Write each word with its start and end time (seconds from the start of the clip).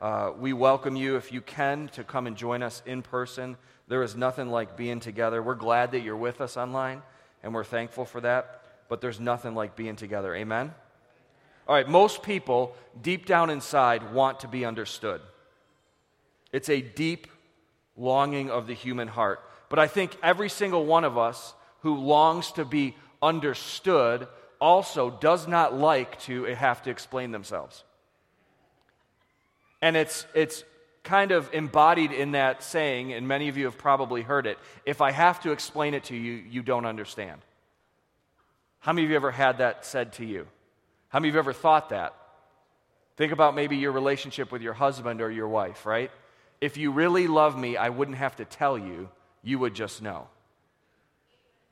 uh, 0.00 0.32
we 0.38 0.52
welcome 0.52 0.96
you, 0.96 1.16
if 1.16 1.32
you 1.32 1.40
can, 1.40 1.88
to 1.88 2.02
come 2.02 2.26
and 2.26 2.36
join 2.36 2.62
us 2.62 2.82
in 2.86 3.02
person. 3.02 3.56
There 3.88 4.02
is 4.02 4.16
nothing 4.16 4.50
like 4.50 4.76
being 4.76 5.00
together. 5.00 5.42
We're 5.42 5.54
glad 5.54 5.92
that 5.92 6.00
you're 6.00 6.16
with 6.16 6.40
us 6.40 6.56
online, 6.56 7.02
and 7.42 7.52
we're 7.52 7.64
thankful 7.64 8.06
for 8.06 8.20
that, 8.22 8.62
but 8.88 9.00
there's 9.00 9.20
nothing 9.20 9.54
like 9.54 9.76
being 9.76 9.96
together. 9.96 10.34
Amen? 10.34 10.72
All 11.68 11.74
right, 11.74 11.88
most 11.88 12.22
people, 12.22 12.74
deep 13.00 13.26
down 13.26 13.50
inside, 13.50 14.14
want 14.14 14.40
to 14.40 14.48
be 14.48 14.64
understood. 14.64 15.20
It's 16.50 16.70
a 16.70 16.80
deep 16.80 17.26
longing 17.96 18.50
of 18.50 18.66
the 18.66 18.74
human 18.74 19.06
heart. 19.06 19.40
But 19.68 19.78
I 19.78 19.86
think 19.86 20.16
every 20.22 20.48
single 20.48 20.86
one 20.86 21.04
of 21.04 21.18
us 21.18 21.54
who 21.80 21.96
longs 21.96 22.52
to 22.52 22.64
be 22.64 22.96
understood 23.22 24.26
also 24.60 25.10
does 25.10 25.46
not 25.46 25.76
like 25.76 26.18
to 26.20 26.44
have 26.44 26.82
to 26.82 26.90
explain 26.90 27.30
themselves. 27.30 27.84
And 29.82 29.96
it's, 29.96 30.26
it's 30.34 30.64
kind 31.02 31.32
of 31.32 31.52
embodied 31.52 32.12
in 32.12 32.32
that 32.32 32.62
saying, 32.62 33.12
and 33.12 33.26
many 33.26 33.48
of 33.48 33.56
you 33.56 33.64
have 33.64 33.78
probably 33.78 34.22
heard 34.22 34.46
it 34.46 34.58
if 34.84 35.00
I 35.00 35.10
have 35.10 35.40
to 35.40 35.52
explain 35.52 35.94
it 35.94 36.04
to 36.04 36.16
you, 36.16 36.32
you 36.32 36.62
don't 36.62 36.86
understand. 36.86 37.40
How 38.80 38.92
many 38.92 39.04
of 39.04 39.10
you 39.10 39.16
ever 39.16 39.30
had 39.30 39.58
that 39.58 39.84
said 39.84 40.14
to 40.14 40.24
you? 40.24 40.46
How 41.08 41.18
many 41.18 41.28
of 41.28 41.34
you 41.34 41.38
ever 41.40 41.52
thought 41.52 41.90
that? 41.90 42.14
Think 43.16 43.32
about 43.32 43.54
maybe 43.54 43.76
your 43.76 43.92
relationship 43.92 44.50
with 44.50 44.62
your 44.62 44.72
husband 44.72 45.20
or 45.20 45.30
your 45.30 45.48
wife, 45.48 45.84
right? 45.84 46.10
If 46.60 46.76
you 46.76 46.90
really 46.90 47.26
love 47.26 47.58
me, 47.58 47.76
I 47.76 47.90
wouldn't 47.90 48.16
have 48.16 48.36
to 48.36 48.44
tell 48.44 48.78
you, 48.78 49.08
you 49.42 49.58
would 49.58 49.74
just 49.74 50.00
know. 50.00 50.28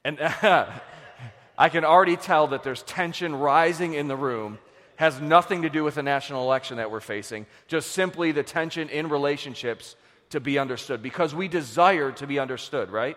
And 0.05 0.19
I 1.59 1.69
can 1.71 1.85
already 1.85 2.17
tell 2.17 2.49
that 2.49 2.63
there's 2.63 2.83
tension 2.83 3.35
rising 3.35 3.95
in 3.95 4.09
the 4.09 4.17
room. 4.17 4.59
Has 4.99 5.21
nothing 5.21 5.63
to 5.63 5.71
do 5.71 5.85
with 5.85 5.95
the 5.95 6.03
national 6.03 6.43
election 6.43 6.79
that 6.79 6.91
we're 6.91 6.99
facing, 6.99 7.47
just 7.69 7.93
simply 7.93 8.33
the 8.33 8.43
tension 8.43 8.89
in 8.89 9.09
relationships 9.09 9.95
to 10.31 10.41
be 10.41 10.59
understood 10.59 11.03
because 11.03 11.33
we 11.33 11.47
desire 11.47 12.11
to 12.11 12.27
be 12.27 12.41
understood, 12.41 12.91
right? 12.91 13.17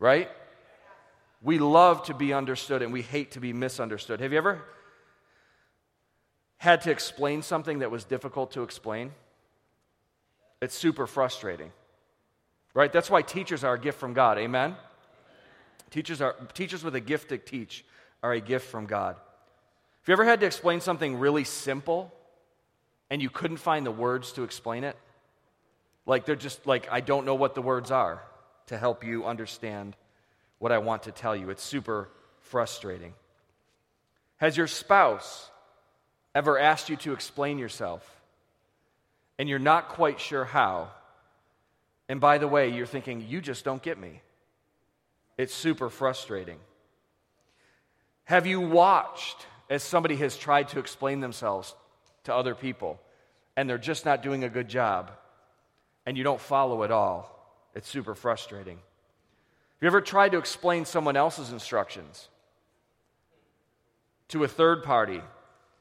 Right? 0.00 0.28
We 1.42 1.60
love 1.60 2.02
to 2.06 2.14
be 2.14 2.32
understood 2.32 2.82
and 2.82 2.92
we 2.92 3.02
hate 3.02 3.30
to 3.32 3.40
be 3.40 3.52
misunderstood. 3.52 4.18
Have 4.18 4.32
you 4.32 4.38
ever 4.38 4.62
had 6.56 6.80
to 6.82 6.90
explain 6.90 7.42
something 7.42 7.78
that 7.78 7.92
was 7.92 8.02
difficult 8.02 8.50
to 8.52 8.64
explain? 8.64 9.12
It's 10.60 10.74
super 10.74 11.06
frustrating. 11.06 11.70
Right? 12.74 12.92
That's 12.92 13.08
why 13.08 13.22
teachers 13.22 13.62
are 13.62 13.74
a 13.74 13.78
gift 13.78 14.00
from 14.00 14.12
God. 14.12 14.38
Amen? 14.38 14.74
Teachers, 15.90 16.20
are, 16.20 16.34
teachers 16.52 16.82
with 16.82 16.96
a 16.96 17.00
gift 17.00 17.28
to 17.28 17.38
teach 17.38 17.84
are 18.24 18.32
a 18.32 18.40
gift 18.40 18.68
from 18.68 18.86
God. 18.86 19.14
Have 20.02 20.08
you 20.08 20.12
ever 20.14 20.24
had 20.24 20.40
to 20.40 20.46
explain 20.46 20.80
something 20.80 21.16
really 21.16 21.44
simple 21.44 22.12
and 23.08 23.22
you 23.22 23.30
couldn't 23.30 23.58
find 23.58 23.86
the 23.86 23.92
words 23.92 24.32
to 24.32 24.42
explain 24.42 24.82
it? 24.82 24.96
Like 26.06 26.26
they're 26.26 26.34
just 26.34 26.66
like, 26.66 26.88
I 26.90 27.00
don't 27.00 27.24
know 27.24 27.36
what 27.36 27.54
the 27.54 27.62
words 27.62 27.92
are 27.92 28.20
to 28.66 28.76
help 28.76 29.04
you 29.04 29.24
understand 29.24 29.96
what 30.58 30.72
I 30.72 30.78
want 30.78 31.04
to 31.04 31.12
tell 31.12 31.36
you. 31.36 31.50
It's 31.50 31.62
super 31.62 32.08
frustrating. 32.40 33.14
Has 34.38 34.56
your 34.56 34.66
spouse 34.66 35.48
ever 36.34 36.58
asked 36.58 36.88
you 36.88 36.96
to 36.96 37.12
explain 37.12 37.58
yourself 37.58 38.04
and 39.38 39.48
you're 39.48 39.60
not 39.60 39.88
quite 39.90 40.18
sure 40.18 40.44
how. 40.44 40.90
And 42.08 42.20
by 42.20 42.38
the 42.38 42.48
way, 42.48 42.70
you're 42.70 42.86
thinking, 42.86 43.24
you 43.28 43.40
just 43.40 43.64
don't 43.64 43.82
get 43.82 43.98
me. 43.98 44.20
It's 45.38 45.54
super 45.54 45.88
frustrating. 45.88 46.58
Have 48.24 48.46
you 48.46 48.60
watched 48.60 49.46
as 49.72 49.82
somebody 49.82 50.16
has 50.16 50.36
tried 50.36 50.68
to 50.68 50.78
explain 50.78 51.20
themselves 51.20 51.74
to 52.24 52.34
other 52.34 52.54
people 52.54 53.00
and 53.56 53.68
they're 53.68 53.78
just 53.78 54.04
not 54.04 54.22
doing 54.22 54.44
a 54.44 54.48
good 54.50 54.68
job 54.68 55.10
and 56.04 56.18
you 56.18 56.22
don't 56.22 56.40
follow 56.40 56.84
at 56.84 56.90
all? 56.90 57.58
It's 57.74 57.88
super 57.88 58.14
frustrating. 58.14 58.76
Have 58.76 59.80
you 59.80 59.86
ever 59.86 60.02
tried 60.02 60.32
to 60.32 60.38
explain 60.38 60.84
someone 60.84 61.16
else's 61.16 61.52
instructions 61.52 62.28
to 64.28 64.44
a 64.44 64.48
third 64.48 64.84
party? 64.84 65.22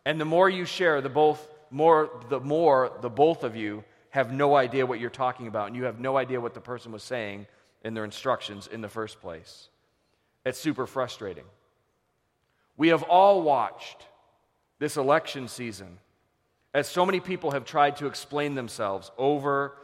And 0.05 0.21
the 0.21 0.25
more 0.25 0.49
you 0.49 0.63
share, 0.63 1.01
the 1.01 1.09
both 1.09 1.45
more, 1.69 2.09
the 2.29 2.39
more 2.39 2.93
the 3.01 3.09
both 3.09 3.43
of 3.43 3.57
you 3.57 3.83
have 4.11 4.31
no 4.31 4.55
idea 4.55 4.85
what 4.85 5.01
you're 5.01 5.09
talking 5.09 5.47
about, 5.47 5.67
and 5.67 5.75
you 5.75 5.83
have 5.83 5.99
no 5.99 6.15
idea 6.15 6.39
what 6.39 6.53
the 6.53 6.61
person 6.61 6.93
was 6.93 7.03
saying 7.03 7.45
in 7.83 7.93
their 7.93 8.05
instructions 8.05 8.67
in 8.67 8.79
the 8.79 8.89
first 8.89 9.19
place. 9.19 9.67
It's 10.45 10.59
super 10.59 10.87
frustrating. 10.87 11.45
We 12.81 12.87
have 12.87 13.03
all 13.03 13.43
watched 13.43 14.07
this 14.79 14.97
election 14.97 15.47
season 15.47 15.99
as 16.73 16.87
so 16.87 17.05
many 17.05 17.19
people 17.19 17.51
have 17.51 17.63
tried 17.63 17.97
to 17.97 18.07
explain 18.07 18.55
themselves 18.55 19.11
over 19.19 19.77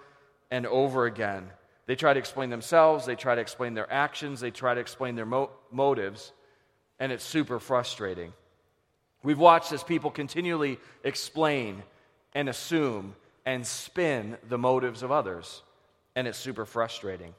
and 0.50 0.66
over 0.66 1.06
again. 1.06 1.47
They 1.86 1.96
try 1.96 2.13
to 2.13 2.19
explain 2.19 2.50
themselves, 2.50 3.06
they 3.06 3.13
try 3.13 3.36
to 3.36 3.41
explain 3.41 3.75
their 3.75 3.94
actions, 3.94 4.40
they 4.40 4.50
try 4.50 4.74
to 4.74 4.81
explain 4.81 5.13
their 5.13 5.28
mo- 5.28 5.52
motives, 5.72 6.34
and 6.97 7.12
it's 7.12 7.24
super 7.24 7.59
frustrating. 7.59 8.34
We've 9.22 9.38
watched 9.38 9.72
as 9.74 9.84
people 9.84 10.09
continually 10.09 10.80
explain 11.03 11.84
and 12.34 12.50
assume 12.50 13.13
and 13.46 13.63
spin 13.68 14.38
the 14.50 14.57
motives 14.57 15.03
of 15.03 15.12
others, 15.12 15.62
and 16.16 16.28
it's 16.28 16.40
super 16.40 16.66
frustrating. 16.66 17.36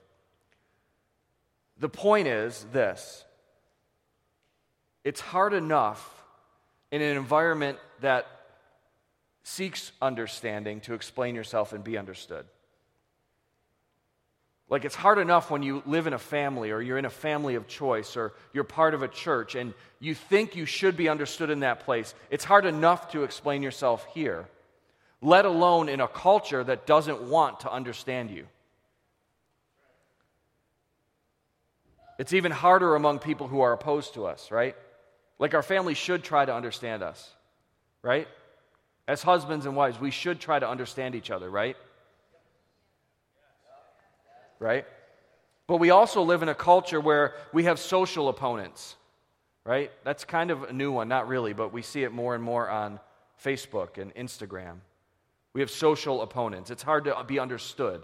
The 1.80 1.88
point 1.88 2.28
is 2.28 2.64
this 2.72 3.24
it's 5.08 5.22
hard 5.22 5.54
enough 5.54 6.22
in 6.90 7.00
an 7.00 7.16
environment 7.16 7.78
that 8.02 8.26
seeks 9.42 9.90
understanding 10.02 10.82
to 10.82 10.92
explain 10.92 11.34
yourself 11.34 11.72
and 11.72 11.82
be 11.82 11.96
understood. 11.96 12.44
Like 14.68 14.84
it's 14.84 14.94
hard 14.94 15.16
enough 15.16 15.50
when 15.50 15.62
you 15.62 15.82
live 15.86 16.06
in 16.06 16.12
a 16.12 16.18
family 16.18 16.72
or 16.72 16.82
you're 16.82 16.98
in 16.98 17.06
a 17.06 17.10
family 17.10 17.54
of 17.54 17.66
choice 17.66 18.18
or 18.18 18.34
you're 18.52 18.64
part 18.64 18.92
of 18.92 19.02
a 19.02 19.08
church 19.08 19.54
and 19.54 19.72
you 19.98 20.14
think 20.14 20.56
you 20.56 20.66
should 20.66 20.94
be 20.94 21.08
understood 21.08 21.48
in 21.48 21.60
that 21.60 21.80
place. 21.86 22.12
It's 22.30 22.44
hard 22.44 22.66
enough 22.66 23.12
to 23.12 23.22
explain 23.22 23.62
yourself 23.62 24.06
here, 24.12 24.46
let 25.22 25.46
alone 25.46 25.88
in 25.88 26.02
a 26.02 26.08
culture 26.08 26.62
that 26.62 26.86
doesn't 26.86 27.22
want 27.22 27.60
to 27.60 27.72
understand 27.72 28.30
you. 28.30 28.46
It's 32.18 32.34
even 32.34 32.52
harder 32.52 32.94
among 32.94 33.20
people 33.20 33.48
who 33.48 33.62
are 33.62 33.72
opposed 33.72 34.12
to 34.12 34.26
us, 34.26 34.50
right? 34.50 34.76
Like 35.38 35.54
our 35.54 35.62
family 35.62 35.94
should 35.94 36.24
try 36.24 36.44
to 36.44 36.54
understand 36.54 37.02
us, 37.02 37.30
right? 38.02 38.28
As 39.06 39.22
husbands 39.22 39.66
and 39.66 39.76
wives, 39.76 40.00
we 40.00 40.10
should 40.10 40.40
try 40.40 40.58
to 40.58 40.68
understand 40.68 41.14
each 41.14 41.30
other, 41.30 41.48
right? 41.48 41.76
right? 44.58 44.84
But 45.66 45.76
we 45.76 45.90
also 45.90 46.22
live 46.22 46.42
in 46.42 46.48
a 46.48 46.54
culture 46.54 47.00
where 47.00 47.34
we 47.52 47.64
have 47.64 47.78
social 47.78 48.28
opponents, 48.28 48.96
right? 49.64 49.90
That's 50.04 50.24
kind 50.24 50.50
of 50.50 50.64
a 50.64 50.72
new 50.72 50.92
one, 50.92 51.08
not 51.08 51.28
really, 51.28 51.52
but 51.52 51.72
we 51.72 51.82
see 51.82 52.02
it 52.02 52.12
more 52.12 52.34
and 52.34 52.42
more 52.42 52.68
on 52.68 53.00
Facebook 53.42 53.98
and 53.98 54.14
Instagram. 54.14 54.78
We 55.52 55.60
have 55.60 55.70
social 55.70 56.22
opponents. 56.22 56.70
It's 56.70 56.82
hard 56.82 57.04
to 57.04 57.24
be 57.26 57.38
understood. 57.38 58.02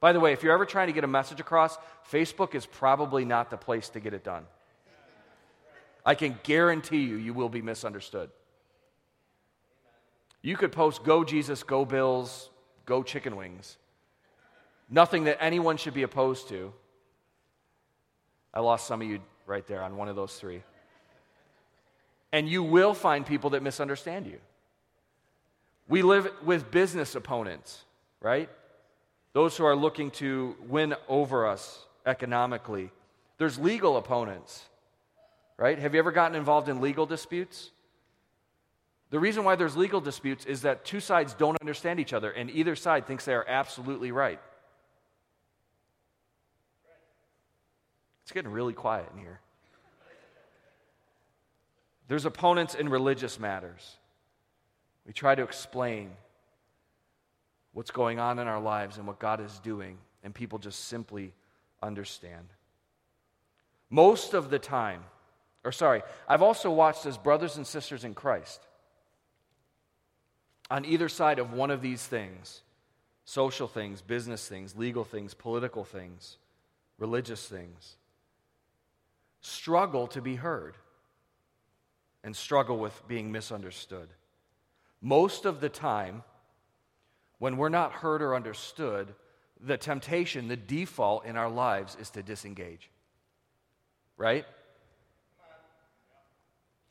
By 0.00 0.12
the 0.12 0.20
way, 0.20 0.32
if 0.32 0.42
you're 0.42 0.52
ever 0.52 0.66
trying 0.66 0.88
to 0.88 0.92
get 0.92 1.04
a 1.04 1.08
message 1.08 1.40
across, 1.40 1.76
Facebook 2.10 2.54
is 2.54 2.66
probably 2.66 3.24
not 3.24 3.50
the 3.50 3.56
place 3.56 3.88
to 3.90 4.00
get 4.00 4.14
it 4.14 4.24
done. 4.24 4.44
I 6.06 6.14
can 6.14 6.38
guarantee 6.42 7.02
you, 7.02 7.16
you 7.16 7.34
will 7.34 7.50
be 7.50 7.60
misunderstood. 7.60 8.30
You 10.40 10.56
could 10.56 10.72
post, 10.72 11.04
Go 11.04 11.22
Jesus, 11.24 11.62
Go 11.62 11.84
Bills, 11.84 12.48
Go 12.86 13.02
Chicken 13.02 13.36
Wings 13.36 13.76
nothing 14.88 15.24
that 15.24 15.42
anyone 15.42 15.76
should 15.76 15.94
be 15.94 16.02
opposed 16.02 16.48
to. 16.48 16.72
I 18.52 18.60
lost 18.60 18.86
some 18.86 19.02
of 19.02 19.08
you 19.08 19.20
right 19.46 19.66
there 19.66 19.82
on 19.82 19.96
one 19.96 20.08
of 20.08 20.16
those 20.16 20.34
three. 20.36 20.62
And 22.32 22.48
you 22.48 22.62
will 22.62 22.94
find 22.94 23.24
people 23.24 23.50
that 23.50 23.62
misunderstand 23.62 24.26
you. 24.26 24.38
We 25.88 26.02
live 26.02 26.28
with 26.44 26.70
business 26.70 27.14
opponents, 27.14 27.84
right? 28.20 28.48
Those 29.32 29.56
who 29.56 29.64
are 29.64 29.76
looking 29.76 30.10
to 30.12 30.56
win 30.66 30.94
over 31.08 31.46
us 31.46 31.84
economically. 32.04 32.90
There's 33.38 33.58
legal 33.58 33.96
opponents, 33.96 34.64
right? 35.58 35.78
Have 35.78 35.94
you 35.94 35.98
ever 36.00 36.12
gotten 36.12 36.36
involved 36.36 36.68
in 36.68 36.80
legal 36.80 37.06
disputes? 37.06 37.70
The 39.10 39.18
reason 39.20 39.44
why 39.44 39.56
there's 39.56 39.76
legal 39.76 40.00
disputes 40.00 40.44
is 40.44 40.62
that 40.62 40.84
two 40.84 41.00
sides 41.00 41.34
don't 41.34 41.56
understand 41.60 42.00
each 42.00 42.12
other, 42.12 42.30
and 42.30 42.50
either 42.50 42.74
side 42.74 43.06
thinks 43.06 43.24
they 43.24 43.34
are 43.34 43.46
absolutely 43.46 44.10
right. 44.10 44.40
It's 48.24 48.32
getting 48.32 48.50
really 48.50 48.72
quiet 48.72 49.06
in 49.14 49.20
here. 49.20 49.40
There's 52.08 52.24
opponents 52.24 52.74
in 52.74 52.88
religious 52.88 53.38
matters. 53.38 53.96
We 55.06 55.12
try 55.12 55.34
to 55.34 55.42
explain 55.42 56.10
what's 57.72 57.90
going 57.90 58.18
on 58.18 58.38
in 58.38 58.48
our 58.48 58.60
lives 58.60 58.96
and 58.96 59.06
what 59.06 59.18
God 59.18 59.40
is 59.40 59.58
doing, 59.60 59.98
and 60.24 60.34
people 60.34 60.58
just 60.58 60.86
simply 60.86 61.32
understand. 61.82 62.48
Most 63.90 64.34
of 64.34 64.50
the 64.50 64.58
time, 64.58 65.04
or 65.66 65.72
sorry, 65.72 66.02
I've 66.28 66.42
also 66.42 66.70
watched 66.70 67.06
as 67.06 67.18
brothers 67.18 67.56
and 67.56 67.66
sisters 67.66 68.04
in 68.04 68.14
Christ 68.14 68.60
on 70.70 70.84
either 70.84 71.08
side 71.08 71.40
of 71.40 71.52
one 71.52 71.72
of 71.72 71.82
these 71.82 72.06
things 72.06 72.62
social 73.24 73.66
things, 73.66 74.00
business 74.00 74.46
things, 74.46 74.76
legal 74.76 75.02
things, 75.02 75.34
political 75.34 75.82
things, 75.82 76.36
religious 76.98 77.48
things 77.48 77.96
struggle 79.40 80.06
to 80.06 80.22
be 80.22 80.36
heard 80.36 80.76
and 82.22 82.36
struggle 82.36 82.78
with 82.78 83.02
being 83.08 83.32
misunderstood. 83.32 84.08
Most 85.00 85.44
of 85.46 85.60
the 85.60 85.68
time, 85.68 86.22
when 87.38 87.56
we're 87.56 87.68
not 87.68 87.92
heard 87.92 88.22
or 88.22 88.36
understood, 88.36 89.12
the 89.60 89.76
temptation, 89.76 90.46
the 90.46 90.56
default 90.56 91.24
in 91.24 91.36
our 91.36 91.50
lives 91.50 91.96
is 92.00 92.10
to 92.10 92.22
disengage. 92.22 92.88
Right? 94.16 94.46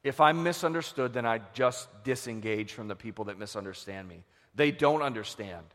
If 0.05 0.21
I'm 0.21 0.43
misunderstood, 0.43 1.13
then 1.13 1.25
I 1.25 1.41
just 1.53 1.89
disengage 2.03 2.73
from 2.73 2.87
the 2.87 2.95
people 2.95 3.25
that 3.25 3.39
misunderstand 3.39 4.07
me. 4.07 4.23
They 4.53 4.69
don't 4.69 5.01
understand, 5.01 5.65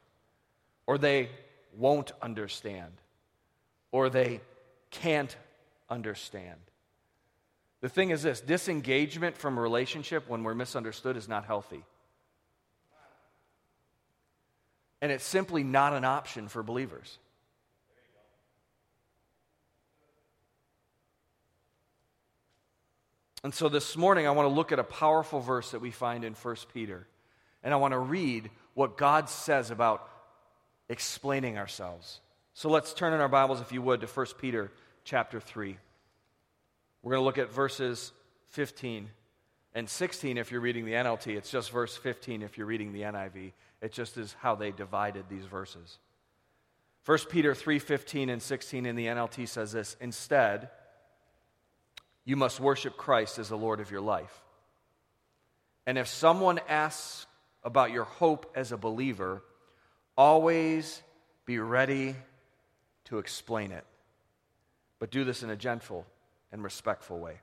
or 0.87 0.99
they 0.99 1.31
won't 1.77 2.13
understand, 2.23 2.93
or 3.91 4.09
they 4.09 4.41
can't 4.93 5.37
understand. 5.89 6.61
The 7.81 7.89
thing 7.89 8.11
is 8.11 8.23
this 8.23 8.41
disengagement 8.41 9.37
from 9.37 9.59
a 9.59 9.61
relationship 9.61 10.29
when 10.29 10.45
we're 10.45 10.55
misunderstood 10.55 11.17
is 11.17 11.29
not 11.29 11.45
healthy. 11.45 11.83
And 15.03 15.11
it's 15.11 15.25
simply 15.25 15.65
not 15.65 15.93
an 15.93 16.05
option 16.05 16.47
for 16.47 16.63
believers. 16.63 17.19
And 23.43 23.55
so 23.55 23.69
this 23.69 23.97
morning, 23.97 24.27
I 24.27 24.33
want 24.33 24.49
to 24.49 24.55
look 24.55 24.71
at 24.71 24.79
a 24.79 24.85
powerful 24.85 25.41
verse 25.41 25.71
that 25.71 25.81
we 25.81 25.91
find 25.91 26.25
in 26.25 26.35
1 26.35 26.57
Peter. 26.75 27.07
And 27.63 27.73
I 27.73 27.79
want 27.79 27.93
to 27.93 27.99
read 27.99 28.51
what 28.75 28.97
God 28.97 29.29
says 29.29 29.71
about 29.71 30.09
explaining 30.89 31.57
ourselves. 31.57 32.21
So 32.53 32.69
let's 32.69 32.93
turn 32.93 33.13
in 33.13 33.21
our 33.21 33.29
Bibles, 33.29 33.61
if 33.61 33.73
you 33.73 33.81
would, 33.83 34.01
to 34.03 34.07
1 34.07 34.27
Peter 34.39 34.71
chapter 35.05 35.41
3. 35.41 35.77
We're 37.03 37.13
going 37.13 37.21
to 37.21 37.25
look 37.25 37.39
at 37.39 37.53
verses 37.53 38.13
15 38.51 39.09
and 39.75 39.89
16 39.89 40.37
if 40.37 40.53
you're 40.53 40.61
reading 40.61 40.85
the 40.85 40.93
NLT. 40.93 41.37
It's 41.37 41.51
just 41.51 41.71
verse 41.71 41.97
15 41.97 42.43
if 42.43 42.59
you're 42.59 42.67
reading 42.67 42.93
the 42.93 43.03
NIV. 43.03 43.53
It 43.81 43.93
just 43.93 44.19
is 44.19 44.35
how 44.41 44.55
they 44.55 44.71
divided 44.71 45.25
these 45.31 45.45
verses. 45.45 45.99
1 47.07 47.19
Peter 47.31 47.55
3:15 47.55 48.29
and 48.29 48.43
16 48.43 48.85
in 48.85 48.97
the 48.97 49.07
NLT 49.07 49.49
says 49.49 49.73
this, 49.73 49.97
instead 50.01 50.69
you 52.25 52.37
must 52.37 52.61
worship 52.61 52.97
Christ 52.97 53.39
as 53.39 53.49
the 53.49 53.57
Lord 53.57 53.81
of 53.81 53.91
your 53.91 54.01
life. 54.01 54.43
And 55.87 55.99
if 55.99 56.09
someone 56.09 56.61
asks 56.69 57.27
about 57.65 57.91
your 57.91 58.05
hope 58.05 58.53
as 58.55 58.73
a 58.73 58.77
believer, 58.77 59.43
always 60.17 61.03
be 61.45 61.59
ready 61.59 62.17
to 63.07 63.19
explain 63.19 63.73
it. 63.73 63.85
But 64.99 65.11
do 65.11 65.25
this 65.25 65.43
in 65.43 65.51
a 65.51 65.57
gentle 65.57 66.07
and 66.53 66.63
respectful 66.63 67.19
way. 67.19 67.41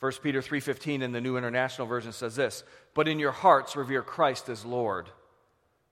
1 0.00 0.22
Peter 0.22 0.40
3:15 0.40 1.02
in 1.02 1.12
the 1.12 1.20
New 1.20 1.36
International 1.36 1.86
Version 1.88 2.12
says 2.12 2.36
this, 2.36 2.62
"But 2.94 3.08
in 3.08 3.18
your 3.18 3.32
hearts 3.32 3.74
revere 3.74 4.02
Christ 4.02 4.48
as 4.48 4.64
Lord. 4.64 5.10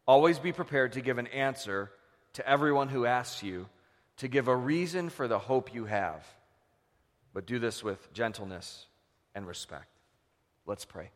Always 0.07 0.39
be 0.39 0.53
prepared 0.53 0.93
to 0.93 1.01
give 1.01 1.19
an 1.19 1.27
answer 1.29 1.93
to 2.35 2.49
everyone 2.49 2.91
who 2.91 3.07
asks 3.07 3.43
you, 3.43 3.69
to 4.19 4.29
give 4.29 4.47
a 4.47 4.55
reason 4.57 5.09
for 5.09 5.27
the 5.27 5.39
hope 5.39 5.75
you 5.75 5.87
have. 5.87 6.27
But 7.37 7.45
do 7.45 7.59
this 7.59 7.85
with 7.85 8.15
gentleness 8.15 8.87
and 9.35 9.47
respect." 9.47 9.91
Let's 10.65 10.87
pray. 10.87 11.11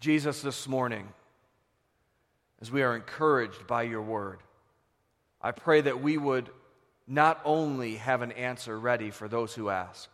Jesus, 0.00 0.40
this 0.40 0.66
morning, 0.66 1.12
as 2.62 2.70
we 2.70 2.82
are 2.82 2.96
encouraged 2.96 3.66
by 3.66 3.82
your 3.82 4.00
word, 4.00 4.42
I 5.42 5.52
pray 5.52 5.82
that 5.82 6.00
we 6.00 6.16
would 6.16 6.50
not 7.06 7.42
only 7.44 7.96
have 7.96 8.22
an 8.22 8.32
answer 8.32 8.80
ready 8.80 9.10
for 9.10 9.28
those 9.28 9.54
who 9.54 9.68
ask, 9.68 10.08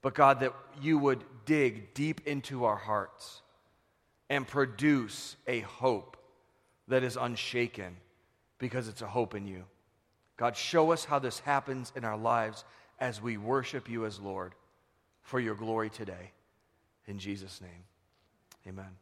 but 0.00 0.14
God, 0.14 0.40
that 0.40 0.54
you 0.80 0.96
would 0.96 1.22
dig 1.44 1.92
deep 1.92 2.26
into 2.26 2.64
our 2.64 2.78
hearts 2.78 3.42
and 4.30 4.48
produce 4.48 5.36
a 5.46 5.60
hope 5.60 6.16
that 6.88 7.02
is 7.02 7.18
unshaken 7.18 7.98
because 8.56 8.88
it's 8.88 9.02
a 9.02 9.08
hope 9.08 9.34
in 9.34 9.46
you. 9.46 9.66
God, 10.38 10.56
show 10.56 10.90
us 10.90 11.04
how 11.04 11.18
this 11.18 11.40
happens 11.40 11.92
in 11.94 12.06
our 12.06 12.16
lives 12.16 12.64
as 13.00 13.20
we 13.20 13.36
worship 13.36 13.88
you 13.88 14.04
as 14.04 14.20
Lord 14.20 14.54
for 15.22 15.40
your 15.40 15.54
glory 15.54 15.90
today. 15.90 16.32
In 17.06 17.18
Jesus' 17.18 17.60
name, 17.60 17.84
amen. 18.66 18.96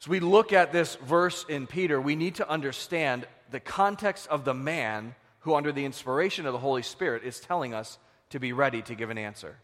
As 0.00 0.08
we 0.08 0.20
look 0.20 0.52
at 0.52 0.72
this 0.72 0.94
verse 0.96 1.44
in 1.48 1.66
Peter, 1.66 2.00
we 2.00 2.16
need 2.16 2.36
to 2.36 2.48
understand 2.48 3.26
the 3.50 3.60
context 3.60 4.28
of 4.28 4.44
the 4.44 4.54
man 4.54 5.14
who, 5.40 5.54
under 5.54 5.72
the 5.72 5.84
inspiration 5.84 6.46
of 6.46 6.52
the 6.52 6.58
Holy 6.58 6.82
Spirit, 6.82 7.24
is 7.24 7.40
telling 7.40 7.74
us 7.74 7.98
to 8.30 8.38
be 8.38 8.52
ready 8.52 8.80
to 8.82 8.94
give 8.94 9.10
an 9.10 9.18
answer. 9.18 9.56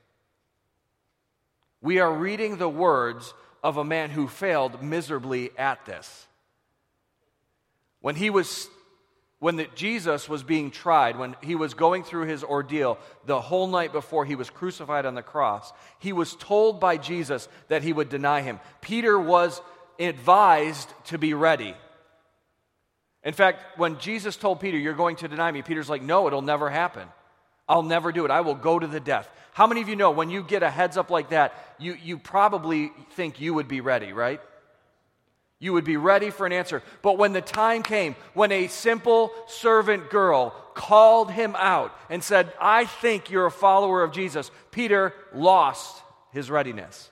We 1.80 2.00
are 2.00 2.12
reading 2.12 2.56
the 2.56 2.68
words 2.68 3.32
of 3.62 3.76
a 3.76 3.84
man 3.84 4.10
who 4.10 4.28
failed 4.28 4.82
miserably 4.82 5.50
at 5.56 5.86
this. 5.86 6.26
When 8.00 8.16
he 8.16 8.28
was 8.30 8.68
when 9.46 9.54
the, 9.54 9.68
Jesus 9.76 10.28
was 10.28 10.42
being 10.42 10.72
tried, 10.72 11.16
when 11.16 11.36
he 11.40 11.54
was 11.54 11.72
going 11.72 12.02
through 12.02 12.26
his 12.26 12.42
ordeal 12.42 12.98
the 13.26 13.40
whole 13.40 13.68
night 13.68 13.92
before 13.92 14.24
he 14.24 14.34
was 14.34 14.50
crucified 14.50 15.06
on 15.06 15.14
the 15.14 15.22
cross, 15.22 15.72
he 16.00 16.12
was 16.12 16.34
told 16.34 16.80
by 16.80 16.96
Jesus 16.96 17.48
that 17.68 17.84
he 17.84 17.92
would 17.92 18.08
deny 18.08 18.40
him. 18.40 18.58
Peter 18.80 19.16
was 19.16 19.62
advised 20.00 20.92
to 21.04 21.16
be 21.16 21.32
ready. 21.32 21.76
In 23.22 23.34
fact, 23.34 23.78
when 23.78 24.00
Jesus 24.00 24.34
told 24.34 24.58
Peter, 24.58 24.76
You're 24.76 24.94
going 24.94 25.14
to 25.14 25.28
deny 25.28 25.52
me, 25.52 25.62
Peter's 25.62 25.88
like, 25.88 26.02
No, 26.02 26.26
it'll 26.26 26.42
never 26.42 26.68
happen. 26.68 27.06
I'll 27.68 27.84
never 27.84 28.10
do 28.10 28.24
it. 28.24 28.32
I 28.32 28.40
will 28.40 28.56
go 28.56 28.80
to 28.80 28.86
the 28.88 28.98
death. 28.98 29.30
How 29.52 29.68
many 29.68 29.80
of 29.80 29.88
you 29.88 29.94
know 29.94 30.10
when 30.10 30.28
you 30.28 30.42
get 30.42 30.64
a 30.64 30.70
heads 30.70 30.96
up 30.96 31.08
like 31.08 31.28
that, 31.28 31.54
you, 31.78 31.94
you 32.02 32.18
probably 32.18 32.90
think 33.12 33.40
you 33.40 33.54
would 33.54 33.68
be 33.68 33.80
ready, 33.80 34.12
right? 34.12 34.40
You 35.58 35.72
would 35.72 35.84
be 35.84 35.96
ready 35.96 36.30
for 36.30 36.44
an 36.44 36.52
answer. 36.52 36.82
But 37.00 37.16
when 37.16 37.32
the 37.32 37.40
time 37.40 37.82
came, 37.82 38.14
when 38.34 38.52
a 38.52 38.66
simple 38.66 39.32
servant 39.46 40.10
girl 40.10 40.50
called 40.74 41.30
him 41.30 41.56
out 41.58 41.96
and 42.10 42.22
said, 42.22 42.52
I 42.60 42.84
think 42.84 43.30
you're 43.30 43.46
a 43.46 43.50
follower 43.50 44.02
of 44.02 44.12
Jesus, 44.12 44.50
Peter 44.70 45.14
lost 45.32 46.02
his 46.32 46.50
readiness. 46.50 47.10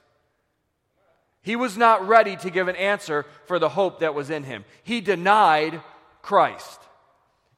He 1.41 1.57
was 1.57 1.77
not 1.77 2.07
ready 2.07 2.37
to 2.37 2.51
give 2.51 2.69
an 2.69 2.77
answer 2.77 3.25
for 3.47 3.59
the 3.59 3.69
hope 3.71 4.01
that 4.01 4.15
was 4.15 4.31
in 4.31 4.45
him. 4.45 4.65
He 4.83 5.01
denied 5.01 5.81
Christ. 6.21 6.81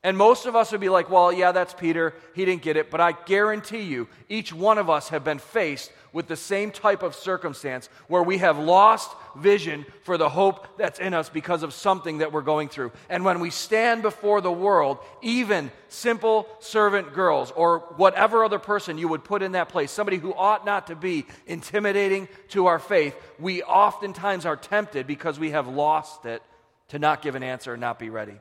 And 0.06 0.16
most 0.16 0.46
of 0.46 0.54
us 0.54 0.70
would 0.70 0.80
be 0.80 0.88
like, 0.88 1.10
well, 1.10 1.32
yeah, 1.32 1.50
that's 1.50 1.74
Peter. 1.74 2.14
He 2.32 2.44
didn't 2.44 2.62
get 2.62 2.76
it. 2.76 2.92
But 2.92 3.00
I 3.00 3.10
guarantee 3.10 3.82
you, 3.82 4.06
each 4.28 4.52
one 4.52 4.78
of 4.78 4.88
us 4.88 5.08
have 5.08 5.24
been 5.24 5.40
faced 5.40 5.90
with 6.12 6.28
the 6.28 6.36
same 6.36 6.70
type 6.70 7.02
of 7.02 7.16
circumstance 7.16 7.88
where 8.06 8.22
we 8.22 8.38
have 8.38 8.56
lost 8.56 9.10
vision 9.34 9.84
for 10.04 10.16
the 10.16 10.28
hope 10.28 10.78
that's 10.78 11.00
in 11.00 11.12
us 11.12 11.28
because 11.28 11.64
of 11.64 11.74
something 11.74 12.18
that 12.18 12.30
we're 12.30 12.42
going 12.42 12.68
through. 12.68 12.92
And 13.10 13.24
when 13.24 13.40
we 13.40 13.50
stand 13.50 14.02
before 14.02 14.40
the 14.40 14.52
world, 14.52 14.98
even 15.22 15.72
simple 15.88 16.46
servant 16.60 17.12
girls 17.12 17.50
or 17.50 17.80
whatever 17.96 18.44
other 18.44 18.60
person 18.60 18.98
you 18.98 19.08
would 19.08 19.24
put 19.24 19.42
in 19.42 19.52
that 19.52 19.70
place, 19.70 19.90
somebody 19.90 20.18
who 20.18 20.32
ought 20.32 20.64
not 20.64 20.86
to 20.86 20.94
be 20.94 21.26
intimidating 21.48 22.28
to 22.50 22.66
our 22.66 22.78
faith, 22.78 23.16
we 23.40 23.64
oftentimes 23.64 24.46
are 24.46 24.56
tempted 24.56 25.08
because 25.08 25.40
we 25.40 25.50
have 25.50 25.66
lost 25.66 26.26
it 26.26 26.44
to 26.90 27.00
not 27.00 27.22
give 27.22 27.34
an 27.34 27.42
answer 27.42 27.72
and 27.72 27.80
not 27.80 27.98
be 27.98 28.08
ready. 28.08 28.38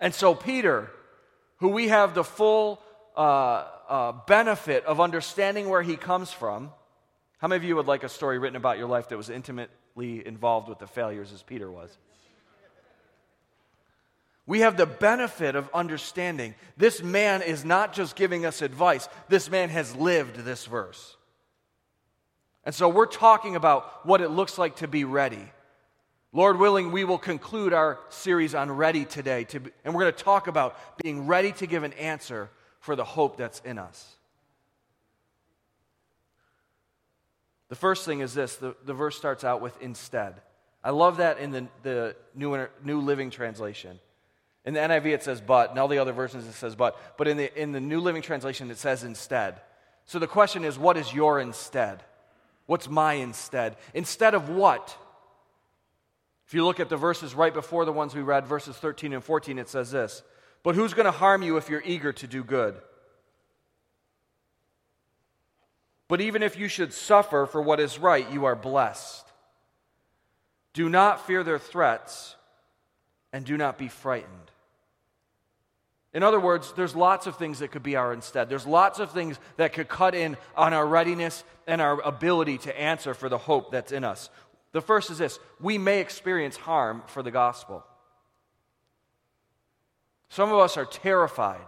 And 0.00 0.14
so, 0.14 0.34
Peter, 0.34 0.90
who 1.58 1.68
we 1.68 1.88
have 1.88 2.14
the 2.14 2.24
full 2.24 2.80
uh, 3.16 3.66
uh, 3.88 4.12
benefit 4.26 4.84
of 4.86 5.00
understanding 5.00 5.68
where 5.68 5.82
he 5.82 5.96
comes 5.96 6.32
from, 6.32 6.70
how 7.38 7.48
many 7.48 7.58
of 7.58 7.64
you 7.64 7.76
would 7.76 7.86
like 7.86 8.02
a 8.02 8.08
story 8.08 8.38
written 8.38 8.56
about 8.56 8.78
your 8.78 8.88
life 8.88 9.08
that 9.10 9.16
was 9.16 9.30
intimately 9.30 10.26
involved 10.26 10.68
with 10.68 10.78
the 10.78 10.86
failures 10.86 11.32
as 11.32 11.42
Peter 11.42 11.70
was? 11.70 11.96
We 14.46 14.60
have 14.60 14.76
the 14.76 14.86
benefit 14.86 15.54
of 15.54 15.70
understanding 15.72 16.54
this 16.76 17.02
man 17.02 17.42
is 17.42 17.64
not 17.64 17.92
just 17.92 18.16
giving 18.16 18.44
us 18.44 18.62
advice, 18.62 19.08
this 19.28 19.50
man 19.50 19.68
has 19.68 19.94
lived 19.94 20.36
this 20.36 20.66
verse. 20.66 21.16
And 22.64 22.74
so 22.74 22.88
we're 22.88 23.06
talking 23.06 23.54
about 23.54 24.04
what 24.06 24.20
it 24.20 24.30
looks 24.30 24.58
like 24.58 24.76
to 24.76 24.88
be 24.88 25.04
ready. 25.04 25.44
Lord 26.32 26.58
willing, 26.58 26.92
we 26.92 27.04
will 27.04 27.18
conclude 27.18 27.72
our 27.72 27.98
series 28.08 28.54
on 28.54 28.70
ready 28.70 29.04
today, 29.04 29.44
to, 29.44 29.60
and 29.84 29.94
we're 29.94 30.02
going 30.02 30.14
to 30.14 30.24
talk 30.24 30.46
about 30.46 30.78
being 31.02 31.26
ready 31.26 31.50
to 31.52 31.66
give 31.66 31.82
an 31.82 31.92
answer 31.94 32.48
for 32.78 32.94
the 32.94 33.04
hope 33.04 33.36
that's 33.36 33.60
in 33.60 33.78
us. 33.78 34.16
The 37.68 37.74
first 37.74 38.04
thing 38.04 38.20
is 38.20 38.34
this 38.34 38.56
the, 38.56 38.76
the 38.84 38.94
verse 38.94 39.16
starts 39.16 39.44
out 39.44 39.60
with 39.60 39.80
instead. 39.82 40.34
I 40.82 40.90
love 40.90 41.18
that 41.18 41.38
in 41.38 41.50
the, 41.50 41.66
the 41.82 42.16
New, 42.34 42.66
New 42.84 43.00
Living 43.00 43.30
Translation. 43.30 43.98
In 44.64 44.74
the 44.74 44.80
NIV, 44.80 45.06
it 45.06 45.22
says 45.22 45.40
but. 45.40 45.72
In 45.72 45.78
all 45.78 45.88
the 45.88 45.98
other 45.98 46.12
versions, 46.12 46.46
it 46.46 46.52
says 46.52 46.74
but. 46.74 46.96
But 47.16 47.28
in 47.28 47.36
the, 47.36 47.60
in 47.60 47.72
the 47.72 47.80
New 47.80 48.00
Living 48.00 48.22
Translation, 48.22 48.70
it 48.70 48.78
says 48.78 49.04
instead. 49.04 49.60
So 50.04 50.18
the 50.18 50.26
question 50.26 50.64
is, 50.64 50.78
what 50.78 50.96
is 50.96 51.12
your 51.12 51.40
instead? 51.40 52.02
What's 52.66 52.88
my 52.88 53.14
instead? 53.14 53.76
Instead 53.94 54.34
of 54.34 54.48
what? 54.48 54.96
If 56.50 56.54
you 56.54 56.64
look 56.64 56.80
at 56.80 56.88
the 56.88 56.96
verses 56.96 57.32
right 57.32 57.54
before 57.54 57.84
the 57.84 57.92
ones 57.92 58.12
we 58.12 58.22
read, 58.22 58.44
verses 58.44 58.74
13 58.74 59.12
and 59.12 59.22
14, 59.22 59.56
it 59.56 59.68
says 59.68 59.92
this 59.92 60.24
But 60.64 60.74
who's 60.74 60.94
going 60.94 61.04
to 61.04 61.12
harm 61.12 61.44
you 61.44 61.58
if 61.58 61.68
you're 61.68 61.80
eager 61.84 62.12
to 62.14 62.26
do 62.26 62.42
good? 62.42 62.74
But 66.08 66.20
even 66.20 66.42
if 66.42 66.58
you 66.58 66.66
should 66.66 66.92
suffer 66.92 67.46
for 67.46 67.62
what 67.62 67.78
is 67.78 68.00
right, 68.00 68.28
you 68.32 68.46
are 68.46 68.56
blessed. 68.56 69.24
Do 70.72 70.88
not 70.88 71.24
fear 71.24 71.44
their 71.44 71.60
threats, 71.60 72.34
and 73.32 73.44
do 73.44 73.56
not 73.56 73.78
be 73.78 73.86
frightened. 73.86 74.50
In 76.12 76.24
other 76.24 76.40
words, 76.40 76.72
there's 76.72 76.96
lots 76.96 77.28
of 77.28 77.36
things 77.36 77.60
that 77.60 77.70
could 77.70 77.84
be 77.84 77.94
our 77.94 78.12
instead. 78.12 78.48
There's 78.48 78.66
lots 78.66 78.98
of 78.98 79.12
things 79.12 79.38
that 79.56 79.72
could 79.72 79.86
cut 79.86 80.16
in 80.16 80.36
on 80.56 80.74
our 80.74 80.84
readiness 80.84 81.44
and 81.68 81.80
our 81.80 82.00
ability 82.00 82.58
to 82.58 82.76
answer 82.76 83.14
for 83.14 83.28
the 83.28 83.38
hope 83.38 83.70
that's 83.70 83.92
in 83.92 84.02
us. 84.02 84.30
The 84.72 84.80
first 84.80 85.10
is 85.10 85.18
this 85.18 85.38
we 85.60 85.78
may 85.78 86.00
experience 86.00 86.56
harm 86.56 87.02
for 87.06 87.22
the 87.22 87.30
gospel. 87.30 87.84
Some 90.28 90.52
of 90.52 90.58
us 90.58 90.76
are 90.76 90.84
terrified 90.84 91.66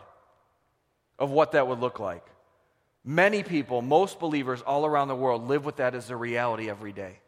of 1.18 1.30
what 1.30 1.52
that 1.52 1.66
would 1.66 1.80
look 1.80 1.98
like. 1.98 2.24
Many 3.04 3.42
people, 3.42 3.82
most 3.82 4.20
believers 4.20 4.62
all 4.62 4.86
around 4.86 5.08
the 5.08 5.16
world, 5.16 5.48
live 5.48 5.64
with 5.64 5.76
that 5.76 5.94
as 5.94 6.10
a 6.10 6.16
reality 6.16 6.70
every 6.70 6.92
day. 6.92 7.18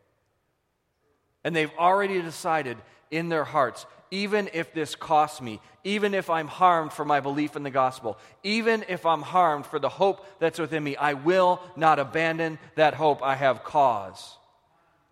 And 1.43 1.55
they've 1.55 1.73
already 1.77 2.23
decided 2.23 2.79
in 3.11 3.29
their 3.29 3.45
hearts 3.45 3.85
even 4.11 4.49
if 4.53 4.73
this 4.73 4.95
costs 4.95 5.41
me, 5.41 5.61
even 5.83 6.15
if 6.15 6.31
I'm 6.31 6.47
harmed 6.47 6.93
for 6.93 7.05
my 7.05 7.19
belief 7.19 7.57
in 7.57 7.65
the 7.65 7.71
gospel, 7.71 8.17
even 8.45 8.85
if 8.89 9.05
I'm 9.05 9.23
harmed 9.23 9.67
for 9.67 9.81
the 9.81 9.89
hope 9.89 10.25
that's 10.39 10.61
within 10.61 10.85
me, 10.85 10.95
I 10.95 11.15
will 11.15 11.61
not 11.75 11.99
abandon 11.99 12.61
that 12.77 12.95
hope. 12.95 13.25
I 13.25 13.35
have 13.35 13.65
cause 13.65 14.37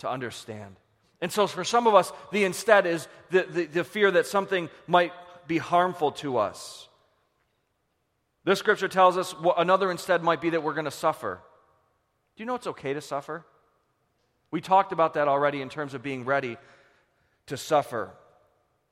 to 0.03 0.11
understand. 0.11 0.77
And 1.21 1.33
so, 1.33 1.47
for 1.47 1.65
some 1.65 1.87
of 1.87 1.95
us, 1.95 2.13
the 2.33 2.45
instead 2.45 2.87
is 2.87 3.07
the, 3.31 3.45
the, 3.45 3.65
the 3.67 3.85
fear 3.85 4.11
that 4.11 4.27
something 4.27 4.69
might 4.89 5.13
be 5.47 5.59
harmful 5.59 6.11
to 6.13 6.39
us. 6.39 6.89
This 8.45 8.59
scripture 8.59 8.89
tells 8.89 9.17
us 9.17 9.33
another 9.57 9.91
instead 9.93 10.25
might 10.25 10.41
be 10.41 10.51
that 10.51 10.63
we're 10.65 10.75
going 10.75 10.87
to 10.87 10.91
suffer. 10.91 11.41
Do 12.37 12.43
you 12.43 12.47
know 12.47 12.57
it's 12.57 12.67
okay 12.67 12.93
to 12.93 13.01
suffer? 13.01 13.45
We 14.51 14.61
talked 14.61 14.91
about 14.91 15.15
that 15.15 15.29
already 15.29 15.63
in 15.63 15.69
terms 15.69 15.95
of 15.95 16.03
being 16.03 16.25
ready 16.25 16.57
to 17.47 17.57
suffer. 17.57 18.11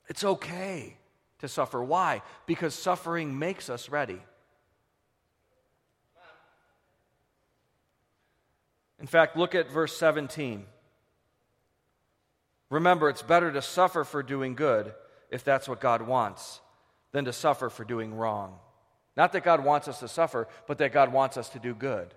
It's 0.09 0.23
okay 0.23 0.97
to 1.41 1.49
suffer. 1.49 1.83
Why? 1.83 2.23
Because 2.47 2.75
suffering 2.75 3.37
makes 3.37 3.69
us 3.69 3.89
ready. 3.89 4.21
In 9.01 9.07
fact, 9.09 9.37
look 9.37 9.57
at 9.57 9.69
verse 9.69 9.97
17. 9.97 10.67
Remember, 12.71 13.09
it's 13.09 13.23
better 13.23 13.53
to 13.53 13.61
suffer 13.61 14.05
for 14.05 14.23
doing 14.23 14.55
good, 14.55 14.95
if 15.31 15.45
that's 15.45 15.69
what 15.69 15.81
God 15.81 16.03
wants, 16.03 16.61
than 17.13 17.25
to 17.27 17.33
suffer 17.33 17.69
for 17.69 17.85
doing 17.85 18.15
wrong. 18.15 18.55
Not 19.17 19.33
that 19.33 19.45
God 19.45 19.65
wants 19.65 19.89
us 19.89 20.01
to 20.01 20.09
suffer, 20.09 20.49
but 20.67 20.79
that 20.79 20.93
God 20.93 21.13
wants 21.13 21.37
us 21.37 21.49
to 21.51 21.59
do 21.59 21.75
good. 21.75 22.15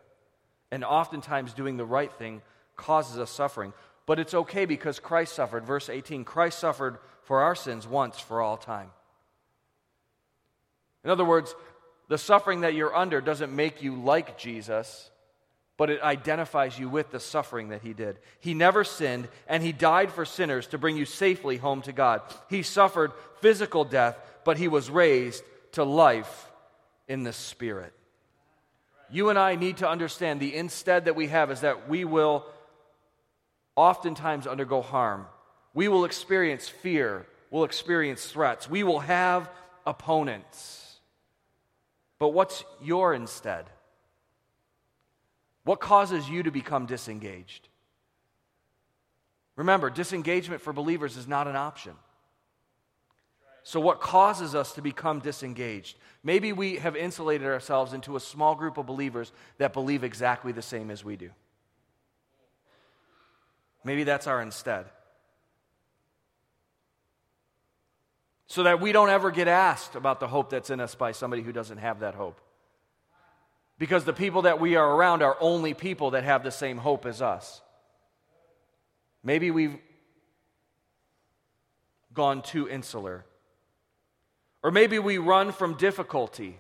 And 0.72 0.83
oftentimes, 0.83 1.53
doing 1.53 1.77
the 1.77 1.86
right 1.86 2.13
thing 2.13 2.41
causes 2.75 3.19
us 3.19 3.31
suffering. 3.31 3.74
But 4.05 4.19
it's 4.19 4.33
okay 4.33 4.65
because 4.65 5.00
Christ 5.00 5.33
suffered. 5.33 5.65
Verse 5.65 5.89
18 5.89 6.24
Christ 6.24 6.60
suffered 6.60 6.98
for 7.24 7.41
our 7.41 7.55
sins 7.55 7.88
once 7.88 8.19
for 8.19 8.41
all 8.41 8.57
time. 8.57 8.89
In 11.03 11.10
other 11.10 11.25
words, 11.25 11.55
the 12.10 12.17
suffering 12.17 12.62
that 12.62 12.74
you're 12.74 12.95
under 12.95 13.22
doesn't 13.22 13.55
make 13.55 13.81
you 13.81 13.95
like 13.95 14.38
Jesus, 14.38 15.10
but 15.77 15.89
it 15.89 16.01
identifies 16.01 16.77
you 16.77 16.88
with 16.88 17.12
the 17.12 17.20
suffering 17.20 17.70
that 17.70 17.82
he 17.82 17.94
did. 17.94 18.20
He 18.39 18.53
never 18.53 18.84
sinned, 18.84 19.27
and 19.48 19.63
he 19.63 19.72
died 19.72 20.12
for 20.12 20.25
sinners 20.25 20.68
to 20.68 20.77
bring 20.77 20.98
you 20.98 21.06
safely 21.06 21.58
home 21.58 21.82
to 21.84 21.92
God. 21.92 22.22
He 22.50 22.62
suffered 22.62 23.12
physical 23.42 23.84
death, 23.84 24.18
but 24.44 24.58
he 24.58 24.68
was 24.68 24.89
raised 24.89 25.44
to 25.74 25.84
life 25.84 26.51
in 27.08 27.24
the 27.24 27.34
Spirit. 27.34 27.94
You 29.10 29.30
and 29.30 29.38
I 29.38 29.56
need 29.56 29.77
to 29.77 29.89
understand 29.89 30.39
the 30.39 30.56
instead 30.56 31.06
that 31.06 31.15
we 31.15 31.27
have 31.27 31.51
is 31.51 31.62
that 31.62 31.89
we 31.89 32.06
will 32.06 32.46
oftentimes 33.75 34.48
undergo 34.48 34.82
harm. 34.82 35.25
We 35.74 35.88
will 35.88 36.06
experience 36.06 36.68
fear. 36.68 37.25
We'll 37.50 37.63
experience 37.63 38.25
threats. 38.25 38.70
We 38.70 38.84
will 38.84 39.00
have 39.00 39.50
opponents. 39.86 41.00
But 42.20 42.30
what's 42.30 42.63
your 42.82 43.13
instead? 43.13 43.65
What 45.63 45.79
causes 45.79 46.29
you 46.29 46.43
to 46.43 46.51
become 46.51 46.86
disengaged? 46.86 47.70
Remember, 49.55 49.89
disengagement 49.89 50.62
for 50.62 50.74
believers 50.74 51.15
is 51.15 51.27
not 51.27 51.48
an 51.48 51.55
option. 51.55 51.93
So, 53.63 53.79
what 53.79 54.01
causes 54.01 54.55
us 54.55 54.74
to 54.74 54.82
become 54.82 55.20
disengaged? 55.20 55.98
Maybe 56.22 56.51
we 56.51 56.77
have 56.77 56.98
insulated 56.98 57.48
ourselves 57.48 57.93
into 57.93 58.17
a 58.17 58.20
small 58.20 58.55
group 58.55 58.77
of 58.77 58.86
believers 58.86 59.32
that 59.58 59.72
believe 59.72 60.03
exactly 60.03 60.51
the 60.51 60.62
same 60.62 60.91
as 60.91 61.03
we 61.03 61.15
do. 61.15 61.29
Maybe 63.86 64.03
that's 64.03 64.27
our 64.27 64.41
instead. 64.41 64.86
So 68.48 68.63
that 68.63 68.82
we 68.82 68.91
don't 68.91 69.10
ever 69.10 69.32
get 69.32 69.48
asked 69.48 69.96
about 69.96 70.20
the 70.20 70.27
hope 70.27 70.50
that's 70.50 70.70
in 70.70 70.79
us 70.79 70.96
by 70.96 71.12
somebody 71.12 71.41
who 71.41 71.51
doesn't 71.51 71.77
have 71.77 72.01
that 72.01 72.15
hope. 72.15 72.39
Because 73.77 74.06
the 74.06 74.13
people 74.13 74.44
that 74.44 74.60
we 74.60 74.75
are 74.75 74.96
around 74.96 75.24
are 75.24 75.36
only 75.39 75.74
people 75.74 76.12
that 76.12 76.24
have 76.24 76.44
the 76.44 76.51
same 76.51 76.77
hope 76.77 77.06
as 77.06 77.22
us. 77.22 77.62
Maybe 79.24 79.51
we've 79.51 79.77
gone 82.13 82.42
too 82.42 82.70
insular. 82.70 83.25
Or 84.62 84.72
maybe 84.72 85.00
we 85.00 85.18
run 85.18 85.51
from 85.51 85.75
difficulty 85.75 86.58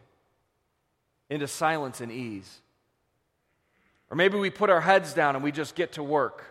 into 1.29 1.47
silence 1.47 2.01
and 2.01 2.11
ease. 2.11 2.61
Or 4.09 4.15
maybe 4.15 4.37
we 4.37 4.49
put 4.49 4.69
our 4.69 4.81
heads 4.81 5.13
down 5.13 5.35
and 5.35 5.43
we 5.43 5.51
just 5.51 5.75
get 5.75 5.93
to 5.93 6.03
work 6.03 6.43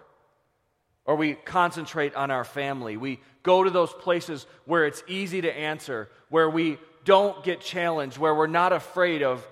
or 1.05 1.17
we 1.17 1.35
concentrate 1.35 2.15
on 2.15 2.31
our 2.31 2.45
family. 2.45 2.97
We 2.97 3.21
go 3.43 3.65
to 3.65 3.71
those 3.71 3.93
places 3.93 4.47
where 4.65 4.87
it's 4.87 5.03
easy 5.09 5.41
to 5.41 5.57
answer, 5.57 6.09
where 6.29 6.49
we 6.49 6.79
don't 7.05 7.43
get 7.45 7.61
challenged, 7.61 8.19
where 8.19 8.35
we're 8.35 8.47
not 8.47 8.73
afraid 8.73 9.23
of 9.23 9.47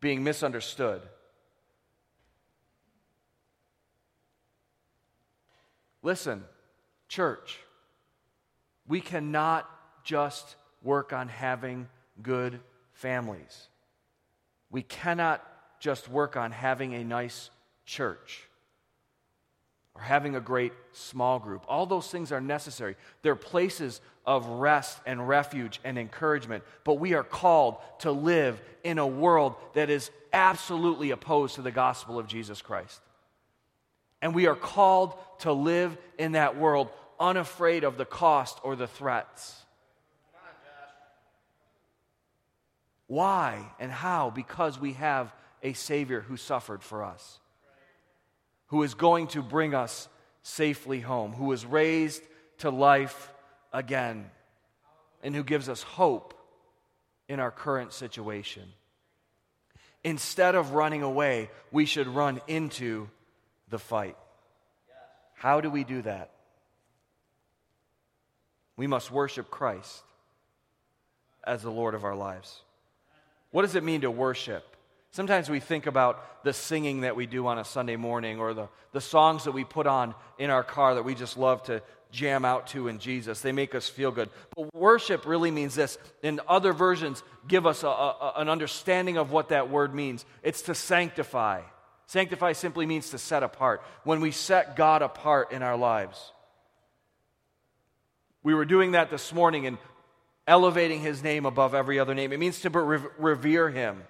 being 0.00 0.22
misunderstood. 0.22 1.02
Listen, 6.02 6.44
church, 7.08 7.58
we 8.86 9.00
cannot 9.00 9.68
just 10.04 10.56
work 10.82 11.12
on 11.12 11.28
having 11.28 11.88
good 12.22 12.60
families. 12.92 13.68
We 14.70 14.82
cannot 14.82 15.44
just 15.80 16.08
work 16.08 16.36
on 16.36 16.52
having 16.52 16.94
a 16.94 17.04
nice 17.04 17.50
church 17.84 18.44
or 19.94 20.02
having 20.02 20.36
a 20.36 20.40
great 20.40 20.72
small 20.92 21.38
group. 21.38 21.64
All 21.68 21.86
those 21.86 22.08
things 22.08 22.30
are 22.30 22.40
necessary. 22.40 22.96
They're 23.22 23.34
places 23.34 24.00
of 24.26 24.46
rest 24.46 24.98
and 25.06 25.26
refuge 25.28 25.80
and 25.84 25.98
encouragement. 25.98 26.64
But 26.84 26.94
we 26.94 27.14
are 27.14 27.24
called 27.24 27.76
to 28.00 28.10
live 28.10 28.60
in 28.82 28.98
a 28.98 29.06
world 29.06 29.54
that 29.74 29.90
is 29.90 30.10
absolutely 30.32 31.10
opposed 31.10 31.54
to 31.56 31.62
the 31.62 31.70
gospel 31.70 32.18
of 32.18 32.26
Jesus 32.26 32.60
Christ. 32.60 33.00
And 34.20 34.34
we 34.34 34.46
are 34.46 34.56
called 34.56 35.14
to 35.40 35.52
live 35.52 35.96
in 36.18 36.32
that 36.32 36.56
world 36.56 36.88
unafraid 37.20 37.84
of 37.84 37.96
the 37.96 38.04
cost 38.04 38.58
or 38.62 38.76
the 38.76 38.86
threats. 38.86 39.62
Why 43.06 43.64
and 43.78 43.92
how? 43.92 44.30
Because 44.30 44.80
we 44.80 44.94
have 44.94 45.32
a 45.62 45.74
Savior 45.74 46.20
who 46.20 46.36
suffered 46.36 46.82
for 46.82 47.04
us 47.04 47.38
who 48.68 48.82
is 48.82 48.94
going 48.94 49.28
to 49.28 49.42
bring 49.42 49.74
us 49.74 50.08
safely 50.42 51.00
home, 51.00 51.32
who 51.32 51.46
was 51.46 51.64
raised 51.64 52.22
to 52.58 52.70
life 52.70 53.32
again, 53.76 54.24
and 55.22 55.36
who 55.36 55.44
gives 55.44 55.68
us 55.68 55.82
hope 55.82 56.32
in 57.28 57.40
our 57.40 57.50
current 57.50 57.92
situation. 57.92 58.62
Instead 60.02 60.54
of 60.54 60.72
running 60.72 61.02
away, 61.02 61.50
we 61.70 61.84
should 61.84 62.06
run 62.06 62.40
into 62.46 63.06
the 63.68 63.78
fight. 63.78 64.16
How 65.34 65.60
do 65.60 65.68
we 65.68 65.84
do 65.84 66.00
that? 66.02 66.30
We 68.78 68.86
must 68.86 69.10
worship 69.10 69.50
Christ 69.50 70.02
as 71.44 71.62
the 71.62 71.70
Lord 71.70 71.94
of 71.94 72.04
our 72.04 72.16
lives. 72.16 72.62
What 73.50 73.62
does 73.62 73.74
it 73.74 73.84
mean 73.84 74.00
to 74.02 74.10
worship? 74.10 74.64
Sometimes 75.10 75.50
we 75.50 75.60
think 75.60 75.86
about 75.86 76.44
the 76.44 76.52
singing 76.52 77.02
that 77.02 77.14
we 77.14 77.26
do 77.26 77.46
on 77.46 77.58
a 77.58 77.64
Sunday 77.64 77.96
morning 77.96 78.38
or 78.38 78.54
the, 78.54 78.68
the 78.92 79.00
songs 79.02 79.44
that 79.44 79.52
we 79.52 79.64
put 79.64 79.86
on 79.86 80.14
in 80.38 80.48
our 80.48 80.64
car 80.64 80.94
that 80.94 81.04
we 81.04 81.14
just 81.14 81.36
love 81.36 81.62
to 81.64 81.82
jam 82.16 82.44
out 82.44 82.66
to 82.68 82.88
in 82.88 82.98
Jesus. 82.98 83.40
They 83.40 83.52
make 83.52 83.74
us 83.74 83.88
feel 83.88 84.10
good. 84.10 84.30
But 84.56 84.74
worship 84.74 85.26
really 85.26 85.50
means 85.50 85.74
this. 85.74 85.98
And 86.22 86.40
other 86.48 86.72
versions 86.72 87.22
give 87.46 87.66
us 87.66 87.82
a, 87.84 87.88
a, 87.88 88.32
an 88.36 88.48
understanding 88.48 89.18
of 89.18 89.30
what 89.30 89.50
that 89.50 89.70
word 89.70 89.94
means 89.94 90.24
it's 90.42 90.62
to 90.62 90.74
sanctify, 90.74 91.62
Sanctify 92.06 92.52
simply 92.52 92.86
means 92.86 93.10
to 93.10 93.18
set 93.18 93.42
apart. 93.42 93.82
When 94.04 94.20
we 94.20 94.30
set 94.30 94.76
God 94.76 95.02
apart 95.02 95.52
in 95.52 95.62
our 95.62 95.76
lives. 95.76 96.32
We 98.42 98.54
were 98.54 98.64
doing 98.64 98.92
that 98.92 99.10
this 99.10 99.32
morning 99.32 99.66
and 99.66 99.76
elevating 100.46 101.00
his 101.00 101.22
name 101.22 101.46
above 101.46 101.74
every 101.74 101.98
other 101.98 102.14
name. 102.14 102.32
It 102.32 102.38
means 102.38 102.60
to 102.60 102.70
revere 102.70 103.70
him, 103.70 104.04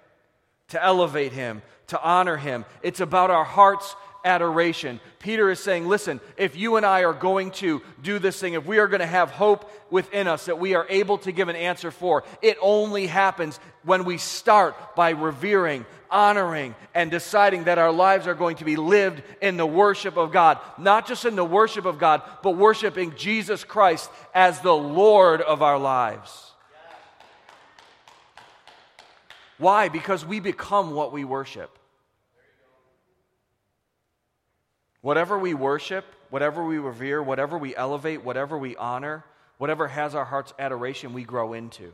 to 0.69 0.85
elevate 0.85 1.33
him, 1.33 1.63
to 1.87 2.03
honor 2.03 2.37
him. 2.37 2.67
It's 2.83 3.01
about 3.01 3.31
our 3.31 3.45
hearts 3.45 3.97
adoration. 4.27 5.01
Peter 5.21 5.49
is 5.49 5.61
saying, 5.61 5.87
listen, 5.89 6.21
if 6.37 6.57
you 6.57 6.77
and 6.77 6.85
I 6.85 7.05
are 7.05 7.15
going 7.15 7.53
to 7.53 7.81
do 8.03 8.19
this 8.19 8.39
thing, 8.39 8.55
if 8.55 8.67
we 8.67 8.79
are 8.79 8.89
going 8.89 9.01
to 9.01 9.07
have 9.07 9.31
hope 9.31 9.71
within 9.91 10.27
us 10.27 10.47
that 10.47 10.59
we 10.59 10.75
are 10.75 10.87
able 10.91 11.17
to 11.19 11.33
give 11.33 11.49
an 11.49 11.57
answer 11.57 11.91
for, 11.91 12.25
it 12.43 12.59
only 12.61 13.07
happens 13.07 13.59
when 13.85 14.05
we 14.05 14.19
start 14.19 14.97
by 14.97 15.11
revering, 15.11 15.87
honoring, 16.11 16.75
and 16.95 17.11
deciding 17.11 17.65
that 17.65 17.79
our 17.79 17.93
lives 17.93 18.27
are 18.27 18.35
going 18.35 18.57
to 18.57 18.65
be 18.65 18.77
lived 18.77 19.23
in 19.41 19.57
the 19.57 19.67
worship 19.67 20.17
of 20.17 20.33
God. 20.33 20.59
Not 20.77 21.07
just 21.07 21.25
in 21.25 21.37
the 21.37 21.45
worship 21.45 21.87
of 21.87 21.99
God, 21.99 22.23
but 22.43 22.57
worshiping 22.57 23.15
Jesus 23.17 23.63
Christ 23.63 24.11
as 24.35 24.61
the 24.61 24.75
Lord 24.75 25.41
of 25.41 25.63
our 25.63 25.79
lives. 25.79 26.51
Why? 29.59 29.89
Because 29.89 30.27
we 30.27 30.41
become 30.41 30.91
what 30.95 31.13
we 31.13 31.25
worship. 31.25 31.76
Whatever 35.07 35.39
we 35.39 35.55
worship, 35.55 36.05
whatever 36.31 36.65
we 36.65 36.79
revere, 36.79 37.23
whatever 37.23 37.57
we 37.57 37.77
elevate, 37.77 38.25
whatever 38.25 38.59
we 38.59 38.75
honor, 38.75 39.25
whatever 39.57 39.87
has 39.87 40.17
our 40.17 40.25
heart's 40.25 40.53
adoration, 40.59 41.13
we 41.13 41.23
grow 41.23 41.53
into. 41.53 41.93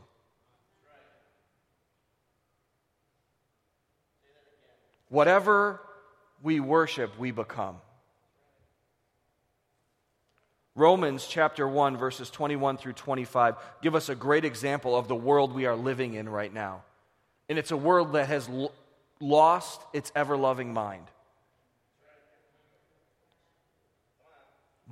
Whatever 5.09 5.79
we 6.41 6.59
worship, 6.59 7.19
we 7.19 7.29
become. 7.29 7.75
Romans 10.73 11.27
chapter 11.29 11.67
1, 11.67 11.97
verses 11.97 12.31
21 12.31 12.77
through 12.77 12.93
25 12.93 13.57
give 13.83 13.93
us 13.93 14.09
a 14.09 14.15
great 14.15 14.43
example 14.43 14.97
of 14.97 15.07
the 15.07 15.15
world 15.15 15.53
we 15.53 15.67
are 15.67 15.75
living 15.75 16.15
in 16.15 16.27
right 16.27 16.51
now. 16.51 16.81
And 17.47 17.59
it's 17.59 17.69
a 17.69 17.77
world 17.77 18.13
that 18.13 18.29
has 18.29 18.49
lost 19.19 19.81
its 19.93 20.11
ever 20.15 20.35
loving 20.35 20.73
mind. 20.73 21.05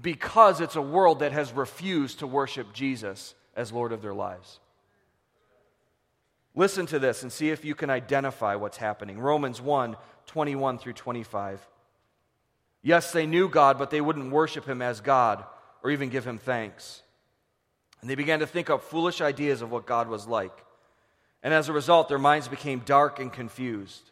Because 0.01 0.61
it's 0.61 0.75
a 0.75 0.81
world 0.81 1.19
that 1.19 1.31
has 1.31 1.51
refused 1.51 2.19
to 2.19 2.27
worship 2.27 2.73
Jesus 2.73 3.35
as 3.55 3.71
Lord 3.71 3.91
of 3.91 4.01
their 4.01 4.13
lives. 4.13 4.59
Listen 6.55 6.85
to 6.87 6.99
this 6.99 7.23
and 7.23 7.31
see 7.31 7.49
if 7.49 7.63
you 7.63 7.75
can 7.75 7.89
identify 7.89 8.55
what's 8.55 8.77
happening. 8.77 9.19
Romans 9.19 9.61
1 9.61 9.95
21 10.27 10.77
through 10.77 10.93
25. 10.93 11.67
Yes, 12.83 13.11
they 13.11 13.25
knew 13.25 13.49
God, 13.49 13.77
but 13.77 13.89
they 13.89 14.01
wouldn't 14.01 14.31
worship 14.31 14.65
him 14.65 14.81
as 14.81 15.01
God 15.01 15.43
or 15.83 15.91
even 15.91 16.09
give 16.09 16.25
him 16.25 16.37
thanks. 16.37 17.01
And 17.99 18.09
they 18.09 18.15
began 18.15 18.39
to 18.39 18.47
think 18.47 18.69
up 18.69 18.83
foolish 18.83 19.19
ideas 19.19 19.61
of 19.61 19.71
what 19.71 19.85
God 19.85 20.07
was 20.07 20.27
like. 20.27 20.53
And 21.43 21.53
as 21.53 21.69
a 21.69 21.73
result, 21.73 22.07
their 22.07 22.19
minds 22.19 22.47
became 22.47 22.79
dark 22.79 23.19
and 23.19 23.33
confused. 23.33 24.11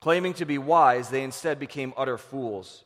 Claiming 0.00 0.34
to 0.34 0.44
be 0.44 0.58
wise, 0.58 1.10
they 1.10 1.22
instead 1.22 1.58
became 1.58 1.92
utter 1.96 2.16
fools. 2.16 2.84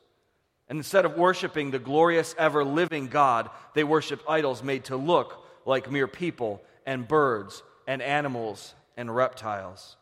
And 0.68 0.78
instead 0.78 1.04
of 1.04 1.16
worshiping 1.16 1.70
the 1.70 1.78
glorious, 1.78 2.34
ever 2.38 2.64
living 2.64 3.08
God, 3.08 3.50
they 3.74 3.84
worshiped 3.84 4.24
idols 4.28 4.62
made 4.62 4.84
to 4.86 4.96
look 4.96 5.44
like 5.66 5.90
mere 5.90 6.08
people 6.08 6.62
and 6.86 7.06
birds 7.06 7.62
and 7.86 8.00
animals 8.00 8.74
and 8.96 9.14
reptiles. 9.14 9.96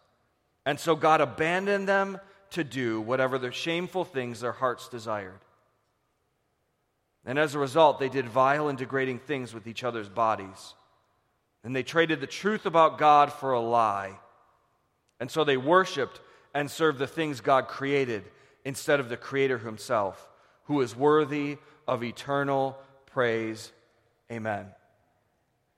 And 0.64 0.78
so 0.78 0.94
God 0.94 1.20
abandoned 1.20 1.88
them 1.88 2.20
to 2.50 2.62
do 2.62 3.00
whatever 3.00 3.38
the 3.38 3.50
shameful 3.50 4.04
things 4.04 4.40
their 4.40 4.52
hearts 4.52 4.88
desired. 4.88 5.40
And 7.24 7.38
as 7.38 7.54
a 7.54 7.58
result, 7.58 7.98
they 7.98 8.08
did 8.08 8.28
vile 8.28 8.68
and 8.68 8.78
degrading 8.78 9.20
things 9.20 9.54
with 9.54 9.66
each 9.66 9.84
other's 9.84 10.08
bodies. 10.08 10.74
And 11.64 11.74
they 11.74 11.82
traded 11.82 12.20
the 12.20 12.26
truth 12.26 12.66
about 12.66 12.98
God 12.98 13.32
for 13.32 13.52
a 13.52 13.60
lie. 13.60 14.18
And 15.18 15.30
so 15.30 15.44
they 15.44 15.56
worshiped 15.56 16.20
and 16.54 16.70
served 16.70 16.98
the 16.98 17.06
things 17.06 17.40
God 17.40 17.68
created 17.68 18.24
instead 18.64 19.00
of 19.00 19.08
the 19.08 19.16
Creator 19.16 19.58
Himself 19.58 20.28
who 20.64 20.80
is 20.80 20.96
worthy 20.96 21.58
of 21.86 22.02
eternal 22.02 22.78
praise. 23.06 23.72
Amen. 24.30 24.66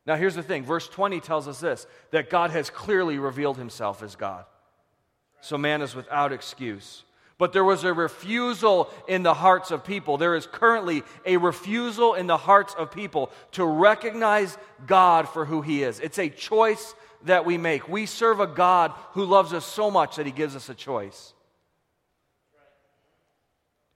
Now, 0.06 0.16
here's 0.16 0.34
the 0.34 0.42
thing 0.42 0.64
verse 0.64 0.88
20 0.88 1.20
tells 1.20 1.48
us 1.48 1.60
this 1.60 1.86
that 2.10 2.30
God 2.30 2.50
has 2.50 2.70
clearly 2.70 3.18
revealed 3.18 3.56
himself 3.56 4.02
as 4.02 4.16
God. 4.16 4.44
So 5.40 5.58
man 5.58 5.82
is 5.82 5.94
without 5.94 6.32
excuse. 6.32 7.04
But 7.36 7.52
there 7.52 7.64
was 7.64 7.82
a 7.84 7.92
refusal 7.92 8.90
in 9.08 9.24
the 9.24 9.34
hearts 9.34 9.70
of 9.72 9.84
people. 9.84 10.16
There 10.16 10.36
is 10.36 10.46
currently 10.46 11.02
a 11.26 11.36
refusal 11.36 12.14
in 12.14 12.28
the 12.28 12.36
hearts 12.36 12.74
of 12.74 12.92
people 12.92 13.30
to 13.52 13.64
recognize 13.64 14.56
God 14.86 15.28
for 15.28 15.44
who 15.44 15.60
he 15.60 15.82
is. 15.82 15.98
It's 15.98 16.18
a 16.18 16.28
choice 16.28 16.94
that 17.24 17.44
we 17.44 17.58
make. 17.58 17.88
We 17.88 18.06
serve 18.06 18.38
a 18.38 18.46
God 18.46 18.92
who 19.12 19.24
loves 19.24 19.52
us 19.52 19.66
so 19.66 19.90
much 19.90 20.16
that 20.16 20.26
he 20.26 20.32
gives 20.32 20.54
us 20.54 20.68
a 20.68 20.74
choice. 20.74 21.33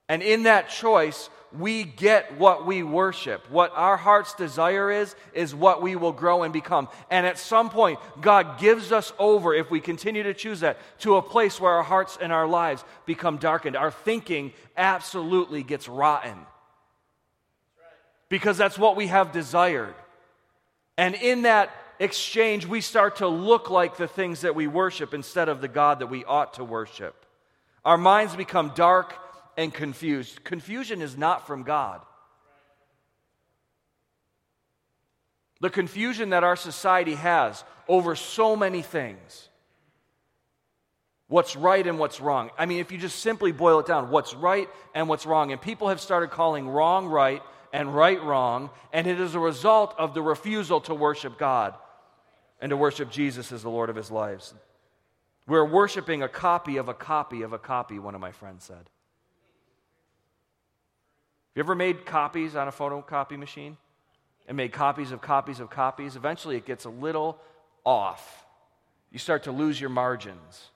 And 0.09 0.23
in 0.23 0.45
that 0.45 0.71
choice, 0.71 1.29
we 1.57 1.85
get 1.85 2.39
what 2.39 2.67
we 2.67 2.83
worship. 2.83 3.51
What 3.51 3.73
our 3.75 3.97
heart's 3.97 4.35
desire 4.35 4.91
is, 4.91 5.15
is 5.33 5.55
what 5.55 5.81
we 5.81 5.97
will 5.97 6.13
grow 6.13 6.43
and 6.43 6.53
become. 6.53 6.89
And 7.11 7.27
at 7.27 7.39
some 7.39 7.71
point, 7.71 7.99
God 8.21 8.59
gives 8.59 8.93
us 8.93 9.13
over, 9.19 9.55
if 9.55 9.71
we 9.71 9.81
continue 9.81 10.23
to 10.25 10.35
choose 10.35 10.61
that, 10.61 10.79
to 11.01 11.17
a 11.17 11.23
place 11.23 11.61
where 11.61 11.73
our 11.73 11.83
hearts 11.83 12.19
and 12.21 12.33
our 12.33 12.47
lives 12.47 12.85
become 13.07 13.39
darkened. 13.39 13.77
Our 13.77 13.91
thinking 13.91 14.53
absolutely 14.77 15.63
gets 15.63 15.89
rotten. 15.89 16.39
Because 18.29 18.59
that's 18.59 18.79
what 18.79 18.97
we 18.97 19.07
have 19.07 19.33
desired. 19.33 19.95
And 20.99 21.15
in 21.15 21.43
that 21.43 21.71
exchange, 21.99 22.67
we 22.67 22.83
start 22.83 23.17
to 23.17 23.29
look 23.29 23.71
like 23.71 23.97
the 23.97 24.09
things 24.09 24.43
that 24.43 24.55
we 24.55 24.67
worship 24.67 25.15
instead 25.15 25.49
of 25.49 25.63
the 25.63 25.69
God 25.69 26.01
that 26.01 26.09
we 26.09 26.25
ought 26.27 26.55
to 26.55 26.65
worship. 26.65 27.25
Our 27.87 27.97
minds 27.97 28.37
become 28.37 28.73
dark 28.75 29.15
and 29.59 29.75
confused. 29.75 30.43
Confusion 30.45 31.03
is 31.03 31.19
not 31.19 31.47
from 31.47 31.65
God. 31.65 32.01
The 35.61 35.69
confusion 35.69 36.31
that 36.31 36.45
our 36.45 36.55
society 36.55 37.17
has 37.17 37.65
over 37.89 38.15
so 38.15 38.55
many 38.57 38.81
things 38.81 39.49
what's 41.27 41.57
right 41.57 41.87
and 41.87 41.99
what's 41.99 42.23
wrong. 42.23 42.51
I 42.57 42.65
mean, 42.65 42.79
if 42.79 42.91
you 42.91 42.97
just 42.97 43.19
simply 43.19 43.53
boil 43.53 43.81
it 43.81 43.87
down, 43.87 44.11
what's 44.11 44.33
right 44.33 44.67
and 44.95 45.09
what's 45.09 45.27
wrong. 45.27 45.53
And 45.53 45.61
people 45.61 45.89
have 45.89 46.01
started 46.01 46.31
calling 46.31 46.67
wrong 46.67 47.07
right 47.07 47.43
and 47.71 47.95
right 47.95 48.23
wrong, 48.23 48.71
and 48.95 49.07
it 49.07 49.21
is 49.21 49.35
a 49.35 49.39
result 49.39 49.95
of 49.99 50.15
the 50.15 50.23
refusal 50.23 50.81
to 50.83 50.95
worship 50.95 51.37
God 51.37 51.75
and 52.63 52.71
to 52.71 52.79
worship 52.79 53.11
Jesus 53.11 53.53
as 53.53 53.63
the 53.63 53.69
Lord 53.69 53.91
of 53.91 53.97
his 53.97 54.11
lives. 54.11 54.55
We're 55.47 55.67
worshiping 55.67 56.23
a 56.23 56.29
copy 56.29 56.79
of 56.79 56.89
a 56.89 56.95
copy 56.95 57.43
of 57.43 57.53
a 57.53 57.59
copy, 57.59 57.99
one 57.99 58.15
of 58.15 58.23
my 58.23 58.33
friends 58.33 58.65
said. 58.65 58.89
You 61.59 61.65
ever 61.65 61.75
made 61.75 62.07
copies 62.07 62.55
on 62.55 62.69
a 62.69 62.71
photocopy 62.71 63.37
machine? 63.37 63.77
And 64.47 64.57
made 64.57 64.71
copies 64.71 65.11
of 65.11 65.21
copies 65.21 65.59
of 65.59 65.71
copies? 65.71 66.15
Eventually 66.15 66.55
it 66.55 66.65
gets 66.65 66.85
a 66.85 66.89
little 66.89 67.37
off. 67.85 68.47
You 69.11 69.19
start 69.19 69.43
to 69.43 69.51
lose 69.51 69.81
your 69.81 69.91
margins. 69.91 70.71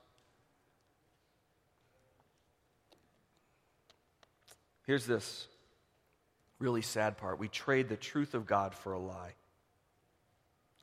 Here's 4.85 5.07
this 5.07 5.47
really 6.59 6.83
sad 6.83 7.17
part 7.17 7.39
we 7.39 7.47
trade 7.47 7.89
the 7.89 7.97
truth 7.97 8.35
of 8.35 8.49
God 8.49 8.75
for 8.75 8.93
a 8.93 8.99
lie. 8.99 9.35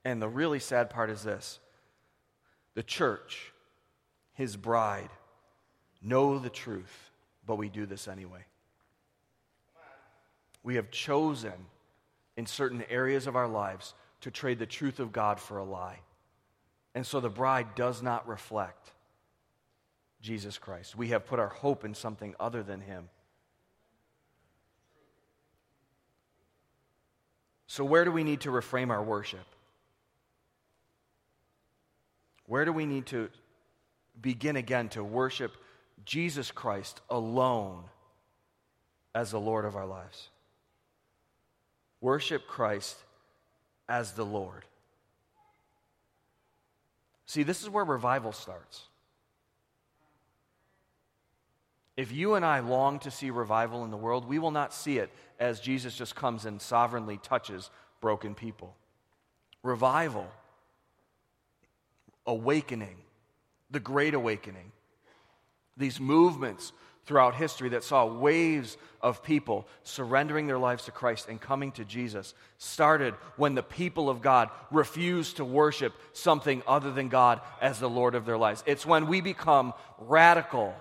And 0.06 0.22
the 0.22 0.30
really 0.30 0.60
sad 0.60 0.90
part 0.90 1.10
is 1.10 1.24
this 1.24 1.60
the 2.74 2.84
church, 2.84 3.52
his 4.32 4.56
bride, 4.56 5.10
know 6.02 6.40
the 6.40 6.50
truth, 6.50 7.12
but 7.46 7.58
we 7.58 7.68
do 7.68 7.86
this 7.86 8.08
anyway. 8.08 8.46
We 10.70 10.76
have 10.76 10.92
chosen 10.92 11.66
in 12.38 12.46
certain 12.46 12.84
areas 12.92 13.26
of 13.26 13.36
our 13.36 13.48
lives 13.48 13.96
to 14.22 14.30
trade 14.30 14.60
the 14.60 14.68
truth 14.68 15.00
of 15.00 15.12
God 15.12 15.40
for 15.40 15.58
a 15.58 15.64
lie. 15.64 15.98
And 16.94 17.04
so 17.04 17.20
the 17.20 17.28
bride 17.28 17.74
does 17.74 18.04
not 18.04 18.28
reflect 18.28 18.92
Jesus 20.22 20.60
Christ. 20.60 20.96
We 20.96 21.08
have 21.08 21.26
put 21.26 21.40
our 21.40 21.48
hope 21.48 21.86
in 21.86 21.96
something 21.96 22.36
other 22.40 22.62
than 22.62 22.82
Him. 22.82 23.10
So, 27.66 27.84
where 27.84 28.06
do 28.06 28.12
we 28.12 28.24
need 28.24 28.42
to 28.42 28.52
reframe 28.52 28.92
our 28.92 29.02
worship? 29.02 29.48
Where 32.46 32.64
do 32.64 32.72
we 32.72 32.86
need 32.86 33.08
to 33.08 33.32
begin 34.22 34.56
again 34.56 34.90
to 34.90 35.04
worship 35.04 35.54
Jesus 36.06 36.52
Christ 36.52 37.02
alone 37.10 37.86
as 39.16 39.32
the 39.32 39.40
Lord 39.40 39.66
of 39.66 39.76
our 39.76 39.88
lives? 39.88 40.30
Worship 42.02 42.48
Christ 42.48 42.98
as 43.88 44.14
the 44.14 44.26
Lord. 44.26 44.66
See, 47.26 47.44
this 47.44 47.62
is 47.62 47.70
where 47.70 47.86
revival 47.86 48.32
starts. 48.32 48.84
If 51.98 52.12
you 52.12 52.36
and 52.36 52.46
I 52.46 52.62
long 52.62 53.00
to 53.00 53.12
see 53.12 53.30
revival 53.30 53.84
in 53.84 53.92
the 53.92 53.98
world, 53.98 54.26
we 54.26 54.40
will 54.40 54.52
not 54.52 54.74
see 54.74 55.00
it 55.00 55.10
as 55.38 55.60
Jesus 55.60 55.96
just 55.96 56.16
comes 56.16 56.46
and 56.46 56.62
sovereignly 56.62 57.20
touches 57.22 57.70
broken 58.00 58.34
people. 58.34 58.74
Revival, 59.64 60.28
awakening, 62.26 62.96
the 63.70 63.82
Great 63.82 64.14
Awakening, 64.14 64.72
these 65.76 66.00
movements 66.00 66.72
throughout 67.10 67.34
history 67.34 67.69
that 67.69 67.84
saw 67.84 68.06
waves 68.06 68.78
of 69.02 69.24
people 69.24 69.67
surrendering 69.82 70.45
their 70.45 70.60
lives 70.60 70.86
to 70.86 70.91
Christ 70.91 71.28
and 71.28 71.41
coming 71.41 71.72
to 71.72 71.84
Jesus 71.84 72.36
started 72.60 73.15
when 73.36 73.56
the 73.56 73.63
people 73.63 74.12
of 74.12 74.22
God 74.22 74.52
refused 74.69 75.38
to 75.38 75.43
worship 75.43 75.91
something 76.13 76.62
other 76.67 76.91
than 76.91 77.10
God 77.10 77.41
as 77.63 77.80
the 77.80 77.89
Lord 77.89 78.13
of 78.13 78.28
their 78.28 78.38
lives. 78.38 78.63
It's 78.67 78.86
when 78.86 79.08
we 79.08 79.22
become 79.22 79.74
radical. 79.98 80.76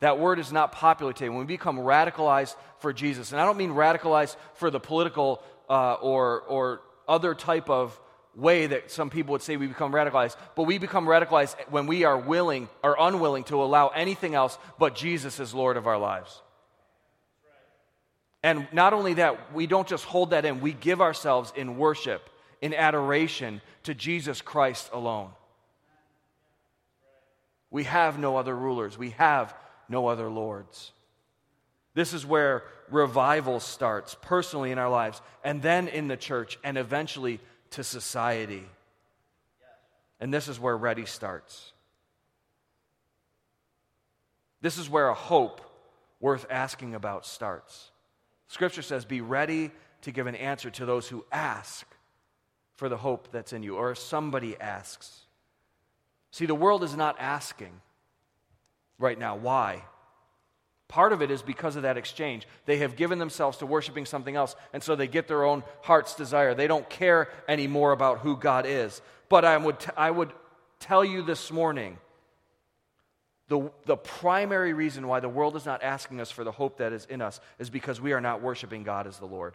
That 0.00 0.18
word 0.18 0.38
is 0.38 0.52
not 0.52 0.72
popular 0.72 1.14
today. 1.14 1.30
When 1.30 1.38
we 1.38 1.44
become 1.46 1.78
radicalized 1.78 2.54
for 2.80 2.92
Jesus, 2.92 3.32
and 3.32 3.40
I 3.40 3.46
don't 3.46 3.56
mean 3.56 3.70
radicalized 3.70 4.36
for 4.52 4.70
the 4.70 4.80
political 4.80 5.42
uh, 5.70 5.94
or, 5.94 6.42
or 6.42 6.82
other 7.08 7.34
type 7.34 7.70
of 7.70 7.98
way 8.36 8.66
that 8.66 8.90
some 8.90 9.10
people 9.10 9.32
would 9.32 9.42
say 9.42 9.56
we 9.56 9.66
become 9.66 9.92
radicalized, 9.92 10.36
but 10.56 10.64
we 10.64 10.78
become 10.78 11.06
radicalized 11.06 11.56
when 11.70 11.86
we 11.86 12.04
are 12.04 12.18
willing 12.18 12.68
or 12.82 12.96
unwilling 12.98 13.44
to 13.44 13.62
allow 13.62 13.88
anything 13.88 14.34
else 14.34 14.58
but 14.78 14.94
Jesus 14.94 15.38
as 15.40 15.54
Lord 15.54 15.76
of 15.76 15.86
our 15.86 15.98
lives. 15.98 16.40
And 18.42 18.68
not 18.72 18.92
only 18.92 19.14
that, 19.14 19.54
we 19.54 19.66
don't 19.66 19.88
just 19.88 20.04
hold 20.04 20.30
that 20.30 20.44
in, 20.44 20.60
we 20.60 20.72
give 20.72 21.00
ourselves 21.00 21.52
in 21.56 21.78
worship, 21.78 22.28
in 22.60 22.74
adoration 22.74 23.62
to 23.84 23.94
Jesus 23.94 24.42
Christ 24.42 24.90
alone. 24.92 25.30
We 27.70 27.84
have 27.84 28.18
no 28.18 28.36
other 28.36 28.54
rulers, 28.54 28.98
we 28.98 29.10
have 29.10 29.54
no 29.88 30.08
other 30.08 30.28
lords. 30.28 30.92
This 31.94 32.12
is 32.12 32.26
where 32.26 32.64
revival 32.90 33.60
starts 33.60 34.16
personally 34.20 34.72
in 34.72 34.78
our 34.78 34.90
lives, 34.90 35.22
and 35.42 35.62
then 35.62 35.88
in 35.88 36.08
the 36.08 36.16
church, 36.16 36.58
and 36.62 36.76
eventually 36.76 37.40
to 37.74 37.84
society. 37.84 38.64
And 40.20 40.32
this 40.32 40.48
is 40.48 40.60
where 40.60 40.76
ready 40.76 41.06
starts. 41.06 41.72
This 44.60 44.78
is 44.78 44.88
where 44.88 45.08
a 45.08 45.14
hope 45.14 45.60
worth 46.20 46.46
asking 46.48 46.94
about 46.94 47.26
starts. 47.26 47.90
Scripture 48.48 48.82
says, 48.82 49.04
Be 49.04 49.20
ready 49.20 49.72
to 50.02 50.12
give 50.12 50.26
an 50.26 50.36
answer 50.36 50.70
to 50.70 50.86
those 50.86 51.08
who 51.08 51.24
ask 51.32 51.86
for 52.76 52.88
the 52.88 52.96
hope 52.96 53.28
that's 53.32 53.52
in 53.52 53.62
you, 53.62 53.76
or 53.76 53.90
if 53.90 53.98
somebody 53.98 54.58
asks. 54.60 55.22
See, 56.30 56.46
the 56.46 56.54
world 56.54 56.84
is 56.84 56.96
not 56.96 57.16
asking 57.18 57.72
right 58.98 59.18
now. 59.18 59.36
Why? 59.36 59.82
Part 60.88 61.12
of 61.12 61.22
it 61.22 61.30
is 61.30 61.42
because 61.42 61.76
of 61.76 61.82
that 61.82 61.96
exchange. 61.96 62.46
They 62.66 62.78
have 62.78 62.96
given 62.96 63.18
themselves 63.18 63.58
to 63.58 63.66
worshiping 63.66 64.06
something 64.06 64.36
else, 64.36 64.54
and 64.72 64.82
so 64.82 64.94
they 64.94 65.08
get 65.08 65.28
their 65.28 65.44
own 65.44 65.64
heart's 65.82 66.14
desire. 66.14 66.54
They 66.54 66.66
don't 66.66 66.88
care 66.88 67.28
anymore 67.48 67.92
about 67.92 68.18
who 68.18 68.36
God 68.36 68.66
is. 68.66 69.00
But 69.28 69.44
I 69.44 69.56
would, 69.56 69.80
t- 69.80 69.90
I 69.96 70.10
would 70.10 70.32
tell 70.78 71.04
you 71.04 71.22
this 71.22 71.50
morning 71.50 71.98
the, 73.48 73.70
the 73.84 73.96
primary 73.96 74.72
reason 74.72 75.06
why 75.06 75.20
the 75.20 75.28
world 75.28 75.56
is 75.56 75.66
not 75.66 75.82
asking 75.82 76.20
us 76.20 76.30
for 76.30 76.44
the 76.44 76.52
hope 76.52 76.78
that 76.78 76.92
is 76.92 77.04
in 77.06 77.20
us 77.20 77.40
is 77.58 77.70
because 77.70 78.00
we 78.00 78.12
are 78.12 78.20
not 78.20 78.42
worshiping 78.42 78.84
God 78.84 79.06
as 79.06 79.18
the 79.18 79.26
Lord. 79.26 79.54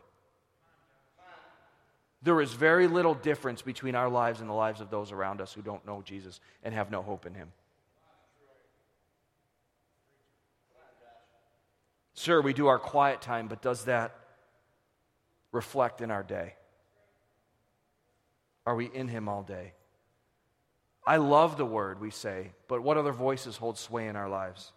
There 2.22 2.42
is 2.42 2.54
very 2.54 2.88
little 2.88 3.14
difference 3.14 3.62
between 3.62 3.96
our 3.96 4.10
lives 4.10 4.42
and 4.42 4.50
the 4.50 4.54
lives 4.54 4.82
of 4.82 4.90
those 4.90 5.12
around 5.12 5.42
us 5.42 5.54
who 5.54 5.62
don't 5.62 5.86
know 5.86 6.02
Jesus 6.04 6.40
and 6.64 6.74
have 6.74 6.92
no 6.92 7.02
hope 7.02 7.26
in 7.26 7.34
Him. 7.34 7.52
Sure, 12.20 12.42
we 12.42 12.52
do 12.52 12.68
our 12.68 12.80
quiet 12.80 13.22
time, 13.22 13.48
but 13.48 13.62
does 13.62 13.86
that 13.86 14.14
reflect 15.54 16.02
in 16.02 16.12
our 16.12 16.22
day? 16.22 16.56
Are 18.66 18.76
we 18.76 18.88
in 18.88 19.08
Him 19.08 19.30
all 19.30 19.42
day? 19.42 19.72
I 21.08 21.16
love 21.16 21.56
the 21.56 21.66
word, 21.66 22.02
we 22.02 22.10
say, 22.10 22.52
but 22.68 22.84
what 22.84 22.98
other 22.98 23.14
voices 23.14 23.56
hold 23.56 23.78
sway 23.78 24.10
in 24.10 24.18
our 24.18 24.28
lives? 24.28 24.74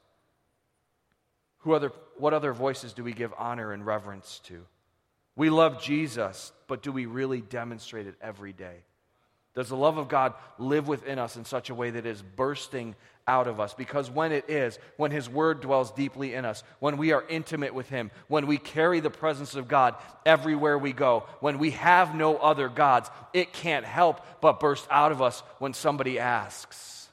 Who 1.58 1.72
other, 1.72 1.90
what 2.16 2.32
other 2.32 2.52
voices 2.52 2.92
do 2.92 3.02
we 3.02 3.12
give 3.12 3.34
honor 3.36 3.72
and 3.72 3.84
reverence 3.84 4.40
to? 4.44 4.64
We 5.34 5.50
love 5.50 5.82
Jesus, 5.82 6.52
but 6.68 6.80
do 6.80 6.92
we 6.92 7.06
really 7.06 7.40
demonstrate 7.40 8.06
it 8.06 8.14
every 8.22 8.52
day? 8.52 8.84
Does 9.54 9.68
the 9.68 9.76
love 9.76 9.98
of 9.98 10.08
God 10.08 10.32
live 10.58 10.88
within 10.88 11.18
us 11.18 11.36
in 11.36 11.44
such 11.44 11.68
a 11.68 11.74
way 11.74 11.90
that 11.90 12.06
is 12.06 12.22
bursting 12.22 12.94
out 13.26 13.46
of 13.46 13.60
us? 13.60 13.74
Because 13.74 14.10
when 14.10 14.32
it 14.32 14.48
is, 14.48 14.78
when 14.96 15.10
His 15.10 15.28
Word 15.28 15.60
dwells 15.60 15.92
deeply 15.92 16.32
in 16.34 16.46
us, 16.46 16.64
when 16.78 16.96
we 16.96 17.12
are 17.12 17.24
intimate 17.28 17.74
with 17.74 17.88
Him, 17.90 18.10
when 18.28 18.46
we 18.46 18.56
carry 18.56 19.00
the 19.00 19.10
presence 19.10 19.54
of 19.54 19.68
God 19.68 19.94
everywhere 20.24 20.78
we 20.78 20.94
go, 20.94 21.26
when 21.40 21.58
we 21.58 21.72
have 21.72 22.14
no 22.14 22.36
other 22.36 22.70
gods, 22.70 23.10
it 23.34 23.52
can't 23.52 23.84
help 23.84 24.24
but 24.40 24.58
burst 24.58 24.86
out 24.90 25.12
of 25.12 25.20
us 25.20 25.42
when 25.58 25.74
somebody 25.74 26.18
asks. 26.18 27.08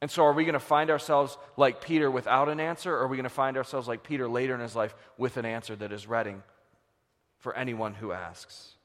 And 0.00 0.10
so, 0.10 0.24
are 0.24 0.32
we 0.32 0.44
going 0.44 0.54
to 0.54 0.60
find 0.60 0.88
ourselves 0.88 1.36
like 1.58 1.82
Peter 1.82 2.10
without 2.10 2.48
an 2.48 2.58
answer, 2.58 2.94
or 2.94 3.00
are 3.00 3.08
we 3.08 3.18
going 3.18 3.24
to 3.24 3.28
find 3.28 3.58
ourselves 3.58 3.86
like 3.86 4.02
Peter 4.02 4.26
later 4.26 4.54
in 4.54 4.60
his 4.60 4.74
life 4.74 4.94
with 5.18 5.36
an 5.36 5.44
answer 5.44 5.76
that 5.76 5.92
is 5.92 6.06
ready 6.06 6.36
for 7.40 7.54
anyone 7.54 7.92
who 7.92 8.12
asks? 8.12 8.76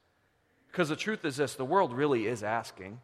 Because 0.76 0.90
the 0.90 0.96
truth 0.96 1.24
is 1.24 1.36
this 1.36 1.54
the 1.54 1.64
world 1.64 1.94
really 1.94 2.26
is 2.26 2.42
asking. 2.42 3.00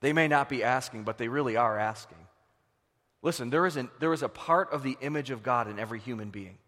They 0.00 0.12
may 0.12 0.26
not 0.26 0.48
be 0.48 0.64
asking, 0.64 1.04
but 1.04 1.18
they 1.18 1.28
really 1.28 1.56
are 1.56 1.78
asking. 1.78 2.18
Listen, 3.22 3.48
there 3.48 3.64
is, 3.64 3.76
an, 3.76 3.90
there 4.00 4.12
is 4.12 4.24
a 4.24 4.28
part 4.28 4.72
of 4.72 4.82
the 4.82 4.98
image 5.00 5.30
of 5.30 5.44
God 5.44 5.68
in 5.68 5.78
every 5.78 6.00
human 6.00 6.30
being. 6.30 6.58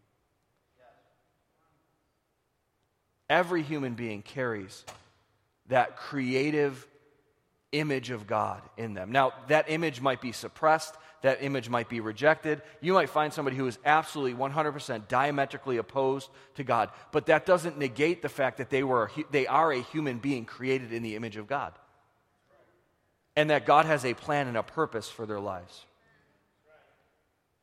Every 3.28 3.64
human 3.64 3.94
being 3.94 4.22
carries 4.22 4.84
that 5.66 5.96
creative 5.96 6.86
image 7.72 8.10
of 8.10 8.28
God 8.28 8.62
in 8.76 8.94
them. 8.94 9.10
Now, 9.10 9.32
that 9.48 9.64
image 9.68 10.00
might 10.00 10.20
be 10.20 10.30
suppressed, 10.30 10.94
that 11.24 11.42
image 11.42 11.70
might 11.70 11.88
be 11.88 12.00
rejected. 12.00 12.60
You 12.82 12.92
might 12.92 13.08
find 13.08 13.32
somebody 13.32 13.56
who 13.56 13.66
is 13.66 13.78
absolutely 13.82 14.34
100% 14.34 15.08
diametrically 15.08 15.78
opposed 15.78 16.28
to 16.56 16.64
God, 16.64 16.90
but 17.12 17.24
that 17.26 17.46
doesn't 17.46 17.78
negate 17.78 18.20
the 18.20 18.28
fact 18.28 18.58
that 18.58 18.68
they, 18.68 18.82
were, 18.82 19.10
they 19.30 19.46
are 19.46 19.72
a 19.72 19.80
human 19.80 20.18
being 20.18 20.44
created 20.44 20.92
in 20.92 21.02
the 21.02 21.16
image 21.16 21.38
of 21.38 21.46
God. 21.46 21.72
And 23.36 23.48
that 23.48 23.64
God 23.64 23.86
has 23.86 24.04
a 24.04 24.12
plan 24.12 24.48
and 24.48 24.56
a 24.58 24.62
purpose 24.62 25.08
for 25.08 25.24
their 25.24 25.40
lives. 25.40 25.86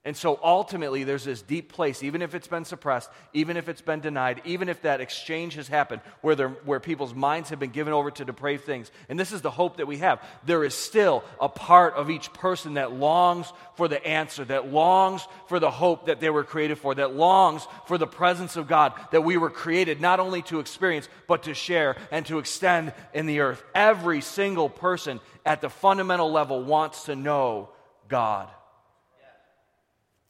And 0.03 0.17
so 0.17 0.39
ultimately, 0.43 1.03
there's 1.03 1.25
this 1.25 1.43
deep 1.43 1.71
place, 1.71 2.01
even 2.01 2.23
if 2.23 2.33
it's 2.33 2.47
been 2.47 2.65
suppressed, 2.65 3.07
even 3.33 3.55
if 3.55 3.69
it's 3.69 3.81
been 3.81 3.99
denied, 3.99 4.41
even 4.45 4.67
if 4.67 4.81
that 4.81 4.99
exchange 4.99 5.53
has 5.53 5.67
happened 5.67 6.01
where, 6.21 6.47
where 6.47 6.79
people's 6.79 7.13
minds 7.13 7.51
have 7.51 7.59
been 7.59 7.69
given 7.69 7.93
over 7.93 8.09
to 8.09 8.25
depraved 8.25 8.63
things. 8.63 8.89
And 9.09 9.19
this 9.19 9.31
is 9.31 9.41
the 9.41 9.51
hope 9.51 9.77
that 9.77 9.85
we 9.85 9.97
have. 9.97 10.19
There 10.43 10.63
is 10.63 10.73
still 10.73 11.23
a 11.39 11.47
part 11.47 11.93
of 11.93 12.09
each 12.09 12.33
person 12.33 12.73
that 12.75 12.93
longs 12.93 13.53
for 13.75 13.87
the 13.87 14.03
answer, 14.03 14.43
that 14.45 14.71
longs 14.71 15.27
for 15.47 15.59
the 15.59 15.69
hope 15.69 16.07
that 16.07 16.19
they 16.19 16.31
were 16.31 16.43
created 16.43 16.79
for, 16.79 16.95
that 16.95 17.13
longs 17.13 17.67
for 17.85 17.99
the 17.99 18.07
presence 18.07 18.55
of 18.55 18.67
God 18.67 18.93
that 19.11 19.21
we 19.21 19.37
were 19.37 19.51
created 19.51 20.01
not 20.01 20.19
only 20.19 20.41
to 20.43 20.59
experience, 20.59 21.07
but 21.27 21.43
to 21.43 21.53
share 21.53 21.95
and 22.09 22.25
to 22.25 22.39
extend 22.39 22.91
in 23.13 23.27
the 23.27 23.41
earth. 23.41 23.63
Every 23.75 24.21
single 24.21 24.67
person 24.67 25.19
at 25.45 25.61
the 25.61 25.69
fundamental 25.69 26.31
level 26.31 26.63
wants 26.63 27.03
to 27.03 27.15
know 27.15 27.69
God. 28.07 28.49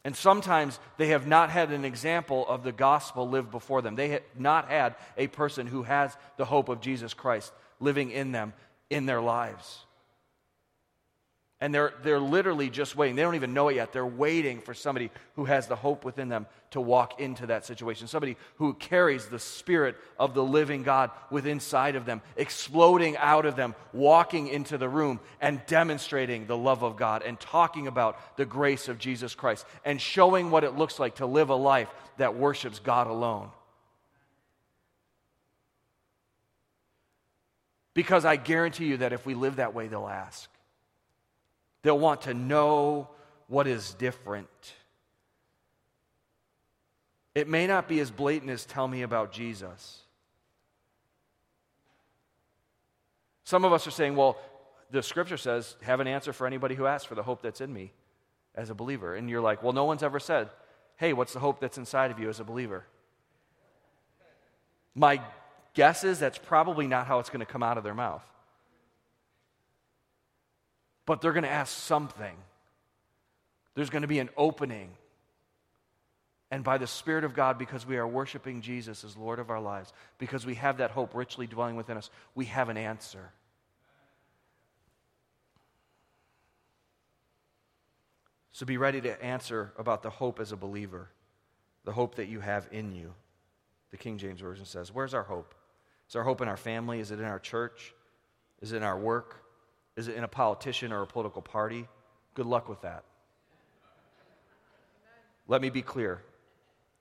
And 0.04 0.16
sometimes 0.16 0.80
they 0.98 1.10
have 1.10 1.28
not 1.28 1.52
had 1.52 1.72
an 1.72 1.86
example 1.86 2.48
of 2.48 2.64
the 2.64 2.72
gospel 2.72 3.30
lived 3.30 3.52
before 3.52 3.82
them. 3.82 3.96
They 3.96 4.10
have 4.10 4.24
not 4.38 4.70
had 4.70 4.96
a 5.16 5.28
person 5.28 5.68
who 5.68 5.84
has 5.84 6.16
the 6.38 6.46
hope 6.46 6.70
of 6.70 6.82
Jesus 6.82 7.14
Christ 7.14 7.54
living 7.80 8.10
in 8.12 8.32
them 8.32 8.54
in 8.90 9.06
their 9.06 9.22
lives. 9.22 9.86
And 11.62 11.74
they're, 11.74 11.94
they're 12.04 12.20
literally 12.20 12.70
just 12.70 12.96
waiting. 12.96 13.16
They 13.16 13.22
don't 13.22 13.36
even 13.36 13.54
know 13.54 13.70
it 13.70 13.76
yet. 13.76 13.94
They're 13.94 14.06
waiting 14.06 14.62
for 14.62 14.74
somebody 14.74 15.12
who 15.36 15.46
has 15.46 15.68
the 15.68 15.76
hope 15.76 16.04
within 16.04 16.28
them 16.28 16.48
to 16.72 16.82
walk 16.82 17.20
into 17.20 17.46
that 17.48 17.66
situation. 17.66 18.08
Somebody 18.08 18.36
who 18.56 18.74
carries 18.74 19.28
the 19.28 19.38
spirit 19.38 19.96
of 20.18 20.34
the 20.34 20.44
living 20.44 20.82
God 20.84 21.12
within 21.30 21.52
inside 21.62 21.96
of 21.96 22.06
them, 22.06 22.24
exploding 22.36 23.16
out 23.18 23.46
of 23.46 23.56
them, 23.56 23.76
walking 23.94 24.48
into 24.48 24.80
the 24.80 24.90
room 24.90 25.20
and 25.40 25.62
demonstrating 25.68 26.48
the 26.48 26.58
love 26.58 26.84
of 26.84 26.98
God 26.98 27.22
and 27.22 27.40
talking 27.40 27.86
about 27.86 28.38
the 28.38 28.46
grace 28.46 28.88
of 28.88 28.98
Jesus 28.98 29.36
Christ 29.36 29.66
and 29.86 30.02
showing 30.02 30.50
what 30.50 30.64
it 30.64 30.76
looks 30.76 31.00
like 31.00 31.16
to 31.18 31.28
live 31.28 31.50
a 31.50 31.56
life 31.56 31.90
that 32.18 32.36
worships 32.36 32.80
God 32.80 33.06
alone. 33.06 33.52
Because 37.94 38.26
I 38.26 38.38
guarantee 38.38 38.88
you 38.88 38.98
that 38.98 39.14
if 39.14 39.26
we 39.26 39.36
live 39.36 39.58
that 39.58 39.76
way, 39.76 39.88
they'll 39.88 40.08
ask. 40.08 40.50
They'll 41.84 42.00
want 42.00 42.22
to 42.24 42.34
know 42.34 43.10
what 43.48 43.68
is 43.68 43.94
different. 43.96 44.48
It 47.34 47.48
may 47.48 47.66
not 47.68 47.88
be 47.88 48.00
as 48.00 48.12
blatant 48.12 48.52
as 48.52 48.66
tell 48.66 48.88
me 48.88 49.02
about 49.02 49.32
Jesus. 49.32 50.00
Some 53.44 53.66
of 53.66 53.74
us 53.74 53.88
are 53.88 53.92
saying, 53.92 54.16
well, 54.16 54.38
the 54.92 55.02
scripture 55.02 55.38
says, 55.38 55.76
have 55.82 56.00
an 56.00 56.08
answer 56.08 56.34
for 56.34 56.46
anybody 56.46 56.76
who 56.76 56.86
asks 56.86 57.06
for 57.06 57.16
the 57.16 57.24
hope 57.24 57.42
that's 57.42 57.62
in 57.62 57.74
me 57.74 57.92
as 58.56 58.70
a 58.70 58.76
believer. 58.76 59.16
And 59.16 59.30
you're 59.30 59.42
like, 59.42 59.64
well, 59.64 59.74
no 59.74 59.86
one's 59.86 60.04
ever 60.04 60.20
said, 60.20 60.50
hey, 60.98 61.14
what's 61.14 61.34
the 61.34 61.40
hope 61.40 61.60
that's 61.60 61.78
inside 61.78 62.12
of 62.12 62.20
you 62.20 62.30
as 62.30 62.40
a 62.40 62.44
believer? 62.44 62.86
My 64.94 65.22
guess 65.74 66.04
is 66.04 66.20
that's 66.20 66.38
probably 66.38 66.88
not 66.88 67.08
how 67.08 67.20
it's 67.20 67.30
going 67.30 67.40
to 67.40 67.46
come 67.46 67.64
out 67.64 67.78
of 67.78 67.84
their 67.84 67.96
mouth. 67.96 68.24
But 71.12 71.20
they're 71.20 71.34
going 71.34 71.44
to 71.44 71.50
ask 71.50 71.78
something. 71.78 72.38
There's 73.76 73.90
going 73.90 74.04
to 74.04 74.08
be 74.08 74.20
an 74.20 74.30
opening. 74.38 74.92
And 76.50 76.64
by 76.64 76.78
the 76.78 76.88
Spirit 76.88 77.26
of 77.26 77.34
God, 77.34 77.58
because 77.58 77.86
we 77.86 77.98
are 77.98 78.08
worshiping 78.08 78.62
Jesus 78.62 79.04
as 79.04 79.18
Lord 79.18 79.38
of 79.38 79.50
our 79.50 79.60
lives, 79.60 79.92
because 80.20 80.46
we 80.46 80.56
have 80.56 80.78
that 80.78 80.92
hope 80.92 81.14
richly 81.14 81.48
dwelling 81.48 81.76
within 81.76 81.98
us, 81.98 82.10
we 82.34 82.46
have 82.46 82.70
an 82.70 82.78
answer. 82.78 83.34
So 88.54 88.66
be 88.66 88.78
ready 88.78 89.02
to 89.02 89.22
answer 89.22 89.74
about 89.78 90.04
the 90.04 90.10
hope 90.10 90.40
as 90.40 90.54
a 90.54 90.56
believer, 90.56 91.10
the 91.84 91.92
hope 91.92 92.16
that 92.16 92.30
you 92.30 92.40
have 92.40 92.70
in 92.72 92.94
you. 92.94 93.14
The 93.90 93.98
King 93.98 94.18
James 94.18 94.40
Version 94.40 94.64
says, 94.64 94.94
Where's 94.94 95.14
our 95.14 95.24
hope? 95.24 95.54
Is 96.08 96.16
our 96.16 96.24
hope 96.24 96.40
in 96.40 96.48
our 96.48 96.56
family? 96.56 97.02
Is 97.02 97.12
it 97.12 97.20
in 97.20 97.26
our 97.26 97.38
church? 97.38 97.94
Is 98.62 98.72
it 98.72 98.78
in 98.78 98.84
our 98.84 98.98
work? 98.98 99.42
Is 100.02 100.08
it 100.08 100.16
in 100.16 100.24
a 100.24 100.28
politician 100.28 100.92
or 100.92 101.04
a 101.04 101.06
political 101.06 101.44
party? 101.44 101.88
Good 102.34 102.48
luck 102.48 102.68
with 102.68 102.82
that. 102.82 103.04
Let 105.48 105.62
me 105.62 105.70
be 105.70 105.84
clear. 105.84 106.24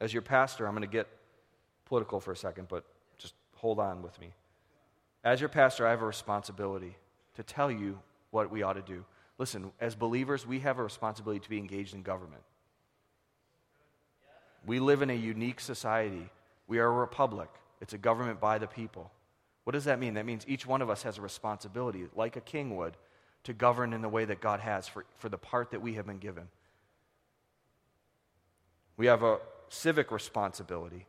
As 0.02 0.12
your 0.12 0.20
pastor, 0.20 0.66
I'm 0.66 0.74
going 0.74 0.86
to 0.86 0.92
get 0.92 1.06
political 1.86 2.20
for 2.20 2.30
a 2.30 2.36
second, 2.36 2.68
but 2.68 2.84
just 3.16 3.32
hold 3.56 3.78
on 3.78 4.02
with 4.02 4.20
me. 4.20 4.34
As 5.24 5.40
your 5.40 5.48
pastor, 5.48 5.86
I 5.86 5.90
have 5.92 6.02
a 6.02 6.06
responsibility 6.06 6.94
to 7.36 7.42
tell 7.42 7.70
you 7.70 7.98
what 8.32 8.50
we 8.50 8.62
ought 8.62 8.74
to 8.74 8.82
do. 8.82 9.02
Listen, 9.38 9.72
as 9.80 9.94
believers, 9.94 10.46
we 10.46 10.58
have 10.58 10.78
a 10.78 10.82
responsibility 10.82 11.40
to 11.40 11.48
be 11.48 11.56
engaged 11.56 11.94
in 11.94 12.02
government. 12.02 12.42
We 14.66 14.78
live 14.78 15.00
in 15.00 15.08
a 15.08 15.14
unique 15.14 15.60
society. 15.60 16.28
We 16.68 16.80
are 16.80 16.86
a 16.86 16.92
republic, 16.92 17.48
it's 17.80 17.94
a 17.94 17.98
government 17.98 18.40
by 18.40 18.58
the 18.58 18.66
people. 18.66 19.10
What 19.64 19.72
does 19.72 19.84
that 19.84 19.98
mean? 19.98 20.14
That 20.14 20.26
means 20.26 20.44
each 20.48 20.66
one 20.66 20.82
of 20.82 20.90
us 20.90 21.02
has 21.02 21.18
a 21.18 21.22
responsibility, 21.22 22.06
like 22.14 22.36
a 22.36 22.40
king 22.40 22.76
would, 22.76 22.96
to 23.44 23.52
govern 23.52 23.92
in 23.92 24.02
the 24.02 24.08
way 24.08 24.24
that 24.24 24.40
God 24.40 24.60
has 24.60 24.88
for, 24.88 25.04
for 25.18 25.28
the 25.28 25.38
part 25.38 25.70
that 25.70 25.80
we 25.80 25.94
have 25.94 26.06
been 26.06 26.18
given. 26.18 26.48
We 28.96 29.06
have 29.06 29.22
a 29.22 29.38
civic 29.68 30.10
responsibility. 30.10 31.06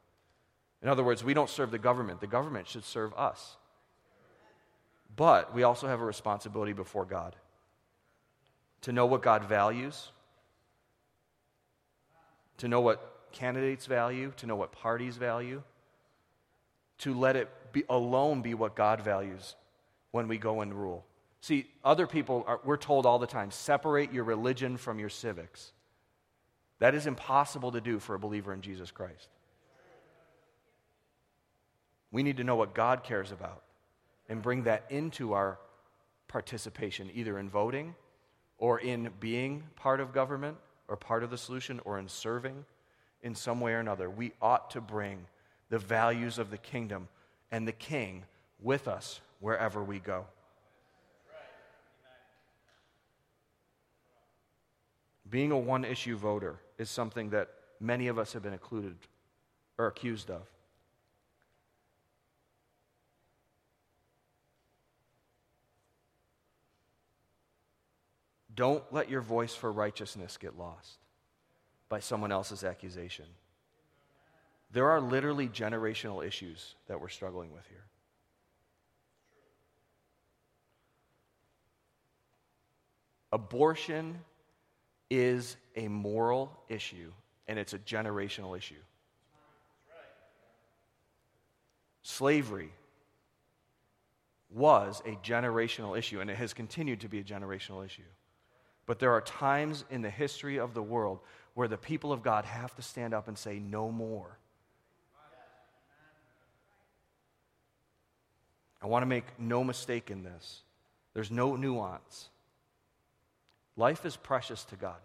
In 0.82 0.90
other 0.90 1.04
words, 1.04 1.24
we 1.24 1.34
don't 1.34 1.50
serve 1.50 1.72
the 1.72 1.80
government, 1.80 2.22
the 2.22 2.28
government 2.28 2.68
should 2.68 2.86
serve 2.86 3.14
us. 3.16 3.58
But 5.16 5.54
we 5.54 5.64
also 5.64 5.88
have 5.88 6.02
a 6.02 6.06
responsibility 6.06 6.74
before 6.74 7.06
God 7.06 7.36
to 8.82 8.92
know 8.92 9.06
what 9.06 9.22
God 9.22 9.44
values, 9.44 10.10
to 12.58 12.68
know 12.68 12.82
what 12.82 13.30
candidates 13.32 13.86
value, 13.86 14.32
to 14.38 14.48
know 14.48 14.56
what 14.56 14.72
parties 14.72 15.18
value, 15.18 15.62
to 17.02 17.14
let 17.14 17.36
it 17.36 17.50
be, 17.72 17.84
alone 17.90 18.42
be 18.42 18.54
what 18.54 18.76
God 18.76 19.02
values 19.02 19.56
when 20.12 20.28
we 20.28 20.38
go 20.38 20.62
and 20.62 20.74
rule. 20.74 21.06
See, 21.42 21.66
other 21.84 22.06
people, 22.06 22.44
are, 22.48 22.60
we're 22.64 22.78
told 22.78 23.06
all 23.06 23.20
the 23.20 23.28
time 23.28 23.52
separate 23.52 24.14
your 24.14 24.24
religion 24.24 24.78
from 24.78 25.00
your 25.00 25.10
civics. 25.10 25.74
That 26.80 26.96
is 26.96 27.08
impossible 27.08 27.72
to 27.74 27.82
do 27.82 28.00
for 28.00 28.16
a 28.16 28.20
believer 28.20 28.54
in 28.54 28.62
Jesus 28.62 28.92
Christ. 28.92 29.28
We 32.12 32.24
need 32.24 32.38
to 32.38 32.44
know 32.44 32.56
what 32.56 32.74
God 32.74 33.04
cares 33.04 33.32
about 33.32 33.64
and 34.30 34.42
bring 34.42 34.64
that 34.64 34.86
into 34.90 35.34
our 35.34 35.60
participation, 36.28 37.10
either 37.14 37.40
in 37.40 37.50
voting 37.50 37.96
or 38.58 38.80
in 38.80 39.10
being 39.20 39.64
part 39.76 40.00
of 40.00 40.14
government 40.14 40.58
or 40.88 40.96
part 40.96 41.24
of 41.24 41.30
the 41.30 41.38
solution 41.38 41.80
or 41.86 42.00
in 42.00 42.08
serving 42.08 42.66
in 43.24 43.36
some 43.36 43.60
way 43.60 43.74
or 43.74 43.80
another, 43.80 44.10
we 44.10 44.32
ought 44.42 44.72
to 44.72 44.82
bring 44.82 45.26
the 45.72 45.80
values 45.80 46.38
of 46.38 46.52
the 46.52 46.58
kingdom 46.58 47.08
and 47.50 47.66
the 47.66 47.72
king 47.72 48.26
with 48.62 48.90
us 48.90 49.22
wherever 49.40 49.82
we 49.82 50.00
go. 50.00 50.26
Being 55.30 55.52
a 55.52 55.58
one 55.58 55.86
issue 55.86 56.18
voter 56.18 56.60
is 56.78 56.90
something 56.90 57.30
that 57.30 57.48
many 57.80 58.10
of 58.10 58.20
us 58.20 58.34
have 58.34 58.44
been 58.44 58.52
included 58.52 58.98
or 59.78 59.88
accused 59.88 60.30
of. 60.30 60.42
Don't 68.54 68.84
let 68.92 69.10
your 69.10 69.22
voice 69.22 69.56
for 69.56 69.72
righteousness 69.72 70.36
get 70.36 70.58
lost 70.58 70.98
by 71.88 72.02
someone 72.02 72.34
else's 72.34 72.66
accusation. 72.66 73.26
There 74.74 74.90
are 74.90 75.02
literally 75.02 75.50
generational 75.50 76.26
issues 76.26 76.76
that 76.88 77.00
we're 77.00 77.10
struggling 77.10 77.52
with 77.52 77.66
here. 77.68 77.84
Abortion 83.34 84.20
is 85.10 85.58
a 85.76 85.88
moral 85.88 86.52
issue 86.70 87.12
and 87.48 87.60
it's 87.60 87.74
a 87.74 87.80
generational 87.80 88.58
issue. 88.58 88.76
Slavery 92.04 92.72
was 94.50 95.02
a 95.06 95.16
generational 95.18 95.98
issue 95.98 96.20
and 96.20 96.30
it 96.30 96.38
has 96.38 96.54
continued 96.54 97.02
to 97.02 97.10
be 97.10 97.20
a 97.20 97.24
generational 97.24 97.86
issue. 97.86 98.02
But 98.86 99.00
there 99.00 99.12
are 99.12 99.22
times 99.22 99.86
in 99.90 100.02
the 100.02 100.10
history 100.10 100.60
of 100.60 100.74
the 100.74 100.82
world 100.82 101.20
where 101.54 101.68
the 101.68 101.78
people 101.78 102.12
of 102.12 102.24
God 102.24 102.46
have 102.46 102.76
to 102.76 102.82
stand 102.82 103.14
up 103.14 103.28
and 103.28 103.38
say, 103.38 103.60
no 103.60 103.92
more. 103.92 104.38
I 108.82 108.88
want 108.88 109.04
to 109.04 109.08
make 109.08 109.26
no 109.38 109.63
mistake 109.63 110.10
in 110.10 110.24
this. 110.24 110.62
There's 111.13 111.30
no 111.32 111.56
nuance. 111.56 112.30
Life 113.78 114.06
is 114.06 114.15
precious 114.15 114.63
to 114.65 114.76
God. 114.76 114.98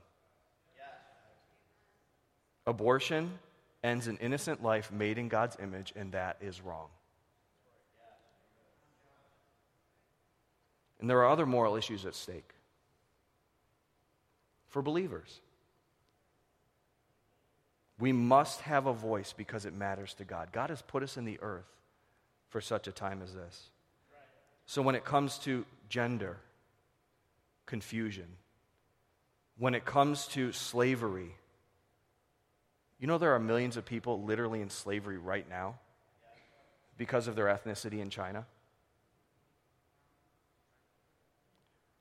Abortion 2.66 3.38
ends 3.84 4.08
an 4.08 4.16
innocent 4.16 4.62
life 4.62 4.90
made 4.90 5.18
in 5.18 5.28
God's 5.28 5.56
image, 5.62 5.92
and 5.94 6.12
that 6.12 6.38
is 6.40 6.60
wrong. 6.60 6.88
And 11.00 11.08
there 11.08 11.18
are 11.18 11.28
other 11.28 11.46
moral 11.46 11.76
issues 11.76 12.06
at 12.06 12.14
stake 12.14 12.54
for 14.68 14.82
believers. 14.82 15.40
We 17.98 18.12
must 18.12 18.62
have 18.62 18.86
a 18.86 18.92
voice 18.92 19.32
because 19.36 19.64
it 19.64 19.74
matters 19.74 20.14
to 20.14 20.24
God. 20.24 20.48
God 20.52 20.70
has 20.70 20.82
put 20.82 21.02
us 21.02 21.16
in 21.16 21.24
the 21.24 21.38
earth 21.40 21.64
for 22.48 22.60
such 22.60 22.86
a 22.86 22.92
time 22.92 23.22
as 23.22 23.34
this. 23.34 23.70
So 24.66 24.82
when 24.82 24.94
it 24.94 25.04
comes 25.04 25.38
to 25.38 25.64
gender, 25.88 26.38
confusion, 27.66 28.26
when 29.58 29.74
it 29.74 29.84
comes 29.84 30.26
to 30.28 30.52
slavery, 30.52 31.34
you 32.98 33.06
know 33.06 33.18
there 33.18 33.34
are 33.34 33.38
millions 33.38 33.76
of 33.76 33.84
people 33.84 34.22
literally 34.22 34.60
in 34.60 34.70
slavery 34.70 35.18
right 35.18 35.48
now 35.48 35.76
because 36.98 37.28
of 37.28 37.36
their 37.36 37.46
ethnicity 37.46 38.00
in 38.00 38.10
China? 38.10 38.46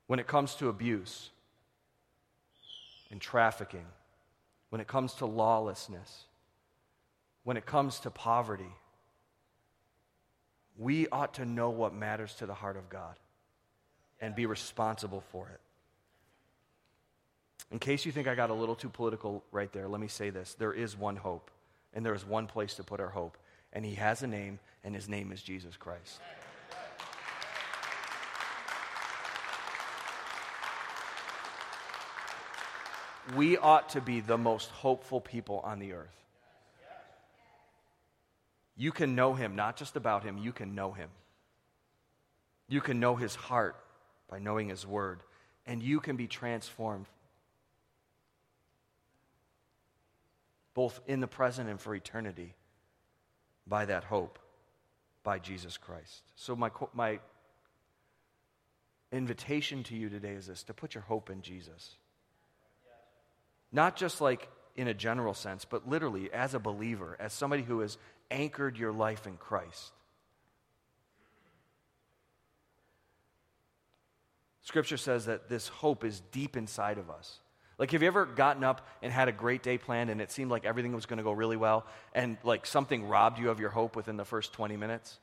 When 0.06 0.18
it 0.18 0.26
comes 0.26 0.54
to 0.56 0.68
abuse, 0.68 1.30
and 3.10 3.20
trafficking, 3.20 3.86
when 4.70 4.80
it 4.80 4.86
comes 4.86 5.14
to 5.14 5.26
lawlessness, 5.26 6.24
when 7.44 7.56
it 7.56 7.66
comes 7.66 8.00
to 8.00 8.10
poverty, 8.10 8.74
we 10.78 11.08
ought 11.08 11.34
to 11.34 11.44
know 11.44 11.70
what 11.70 11.94
matters 11.94 12.34
to 12.36 12.46
the 12.46 12.54
heart 12.54 12.76
of 12.76 12.88
God 12.88 13.16
and 14.20 14.34
be 14.34 14.46
responsible 14.46 15.22
for 15.32 15.48
it. 15.48 15.60
In 17.70 17.78
case 17.78 18.06
you 18.06 18.12
think 18.12 18.28
I 18.28 18.34
got 18.34 18.50
a 18.50 18.54
little 18.54 18.76
too 18.76 18.88
political 18.88 19.42
right 19.50 19.72
there, 19.72 19.88
let 19.88 20.00
me 20.00 20.08
say 20.08 20.30
this. 20.30 20.54
There 20.54 20.72
is 20.72 20.96
one 20.96 21.16
hope, 21.16 21.50
and 21.92 22.06
there 22.06 22.14
is 22.14 22.24
one 22.24 22.46
place 22.46 22.74
to 22.74 22.84
put 22.84 23.00
our 23.00 23.08
hope, 23.08 23.36
and 23.72 23.84
He 23.84 23.94
has 23.96 24.22
a 24.22 24.26
name, 24.26 24.60
and 24.84 24.94
His 24.94 25.08
name 25.08 25.32
is 25.32 25.42
Jesus 25.42 25.76
Christ. 25.76 26.20
we 33.34 33.56
ought 33.56 33.88
to 33.90 34.00
be 34.00 34.20
the 34.20 34.38
most 34.38 34.70
hopeful 34.70 35.20
people 35.20 35.60
on 35.64 35.78
the 35.78 35.92
earth. 35.92 36.25
You 38.76 38.92
can 38.92 39.14
know 39.14 39.34
him, 39.34 39.56
not 39.56 39.76
just 39.76 39.96
about 39.96 40.22
him, 40.22 40.36
you 40.36 40.52
can 40.52 40.74
know 40.74 40.92
him. 40.92 41.08
You 42.68 42.80
can 42.80 43.00
know 43.00 43.16
his 43.16 43.34
heart 43.34 43.76
by 44.28 44.38
knowing 44.38 44.68
his 44.68 44.86
word, 44.86 45.20
and 45.66 45.82
you 45.82 46.00
can 46.00 46.16
be 46.16 46.26
transformed 46.26 47.06
both 50.74 51.00
in 51.06 51.20
the 51.20 51.26
present 51.26 51.70
and 51.70 51.80
for 51.80 51.94
eternity 51.94 52.54
by 53.66 53.86
that 53.86 54.04
hope, 54.04 54.38
by 55.24 55.38
Jesus 55.38 55.78
Christ. 55.78 56.22
So, 56.34 56.54
my, 56.54 56.70
my 56.92 57.18
invitation 59.10 59.84
to 59.84 59.96
you 59.96 60.10
today 60.10 60.32
is 60.32 60.48
this 60.48 60.64
to 60.64 60.74
put 60.74 60.94
your 60.94 61.02
hope 61.02 61.30
in 61.30 61.40
Jesus. 61.40 61.96
Not 63.72 63.96
just 63.96 64.20
like 64.20 64.50
in 64.76 64.86
a 64.86 64.94
general 64.94 65.32
sense, 65.32 65.64
but 65.64 65.88
literally 65.88 66.30
as 66.32 66.52
a 66.52 66.58
believer, 66.58 67.16
as 67.18 67.32
somebody 67.32 67.62
who 67.62 67.80
has 67.80 67.96
anchored 68.30 68.78
your 68.78 68.92
life 68.92 69.26
in 69.26 69.36
Christ. 69.36 69.92
Scripture 74.62 74.96
says 74.96 75.26
that 75.26 75.48
this 75.48 75.68
hope 75.68 76.04
is 76.04 76.20
deep 76.32 76.56
inside 76.56 76.98
of 76.98 77.08
us. 77.08 77.38
Like, 77.78 77.92
have 77.92 78.02
you 78.02 78.08
ever 78.08 78.26
gotten 78.26 78.64
up 78.64 78.86
and 79.02 79.12
had 79.12 79.28
a 79.28 79.32
great 79.32 79.62
day 79.62 79.78
planned 79.78 80.10
and 80.10 80.20
it 80.20 80.32
seemed 80.32 80.50
like 80.50 80.64
everything 80.64 80.92
was 80.92 81.06
going 81.06 81.18
to 81.18 81.22
go 81.22 81.32
really 81.32 81.56
well 81.56 81.86
and 82.14 82.36
like 82.42 82.66
something 82.66 83.06
robbed 83.06 83.38
you 83.38 83.50
of 83.50 83.60
your 83.60 83.70
hope 83.70 83.94
within 83.94 84.16
the 84.16 84.24
first 84.24 84.52
20 84.54 84.76
minutes? 84.76 85.18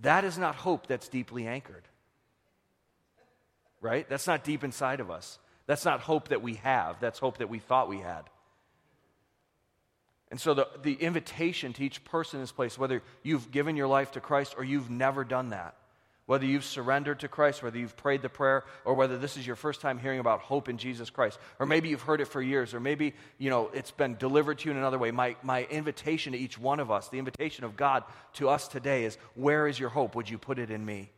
That 0.00 0.24
is 0.24 0.36
not 0.36 0.56
hope 0.56 0.86
that's 0.86 1.08
deeply 1.08 1.46
anchored. 1.46 1.84
Right? 3.80 4.08
That's 4.08 4.26
not 4.26 4.44
deep 4.44 4.64
inside 4.64 5.00
of 5.00 5.10
us. 5.10 5.38
That's 5.66 5.84
not 5.84 6.00
hope 6.00 6.28
that 6.28 6.42
we 6.42 6.54
have. 6.56 7.00
That's 7.00 7.18
hope 7.18 7.38
that 7.38 7.48
we 7.48 7.60
thought 7.60 7.88
we 7.88 8.00
had. 8.00 8.24
And 10.34 10.40
so, 10.40 10.52
the, 10.52 10.66
the 10.82 10.94
invitation 10.94 11.72
to 11.74 11.84
each 11.84 12.02
person 12.02 12.38
in 12.38 12.42
this 12.42 12.50
place, 12.50 12.76
whether 12.76 13.04
you've 13.22 13.52
given 13.52 13.76
your 13.76 13.86
life 13.86 14.10
to 14.10 14.20
Christ 14.20 14.56
or 14.58 14.64
you've 14.64 14.90
never 14.90 15.22
done 15.22 15.50
that, 15.50 15.76
whether 16.26 16.44
you've 16.44 16.64
surrendered 16.64 17.20
to 17.20 17.28
Christ, 17.28 17.62
whether 17.62 17.78
you've 17.78 17.96
prayed 17.96 18.20
the 18.20 18.28
prayer, 18.28 18.64
or 18.84 18.94
whether 18.94 19.16
this 19.16 19.36
is 19.36 19.46
your 19.46 19.54
first 19.54 19.80
time 19.80 19.96
hearing 19.96 20.18
about 20.18 20.40
hope 20.40 20.68
in 20.68 20.76
Jesus 20.76 21.08
Christ, 21.08 21.38
or 21.60 21.66
maybe 21.66 21.88
you've 21.88 22.02
heard 22.02 22.20
it 22.20 22.24
for 22.24 22.42
years, 22.42 22.74
or 22.74 22.80
maybe 22.80 23.14
you 23.38 23.48
know 23.48 23.70
it's 23.72 23.92
been 23.92 24.16
delivered 24.16 24.58
to 24.58 24.64
you 24.64 24.72
in 24.72 24.76
another 24.76 24.98
way. 24.98 25.12
My, 25.12 25.36
my 25.44 25.66
invitation 25.66 26.32
to 26.32 26.38
each 26.38 26.58
one 26.58 26.80
of 26.80 26.90
us, 26.90 27.08
the 27.10 27.20
invitation 27.20 27.62
of 27.62 27.76
God 27.76 28.02
to 28.32 28.48
us 28.48 28.66
today 28.66 29.04
is 29.04 29.18
where 29.36 29.68
is 29.68 29.78
your 29.78 29.90
hope? 29.90 30.16
Would 30.16 30.28
you 30.28 30.36
put 30.36 30.58
it 30.58 30.68
in 30.68 30.84
me? 30.84 31.12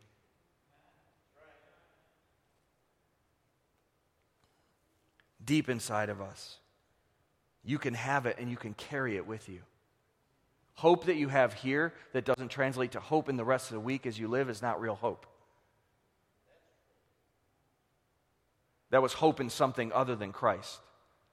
Deep 5.43 5.69
inside 5.69 6.09
of 6.09 6.21
us. 6.21 6.59
You 7.67 7.77
can 7.77 7.93
have 7.95 8.25
it 8.25 8.37
and 8.39 8.49
you 8.49 8.55
can 8.55 8.73
carry 8.73 9.17
it 9.17 9.27
with 9.27 9.49
you. 9.49 9.59
Hope 10.75 11.05
that 11.07 11.17
you 11.17 11.27
have 11.27 11.53
here 11.53 11.93
that 12.13 12.23
doesn't 12.23 12.47
translate 12.47 12.93
to 12.93 13.01
hope 13.01 13.27
in 13.27 13.35
the 13.35 13.43
rest 13.43 13.69
of 13.69 13.73
the 13.73 13.81
week 13.81 14.05
as 14.05 14.17
you 14.17 14.29
live 14.29 14.49
is 14.49 14.61
not 14.61 14.79
real 14.79 14.95
hope. 14.95 15.25
That 18.89 19.01
was 19.01 19.11
hope 19.11 19.41
in 19.41 19.49
something 19.49 19.91
other 19.91 20.15
than 20.15 20.31
Christ. 20.31 20.79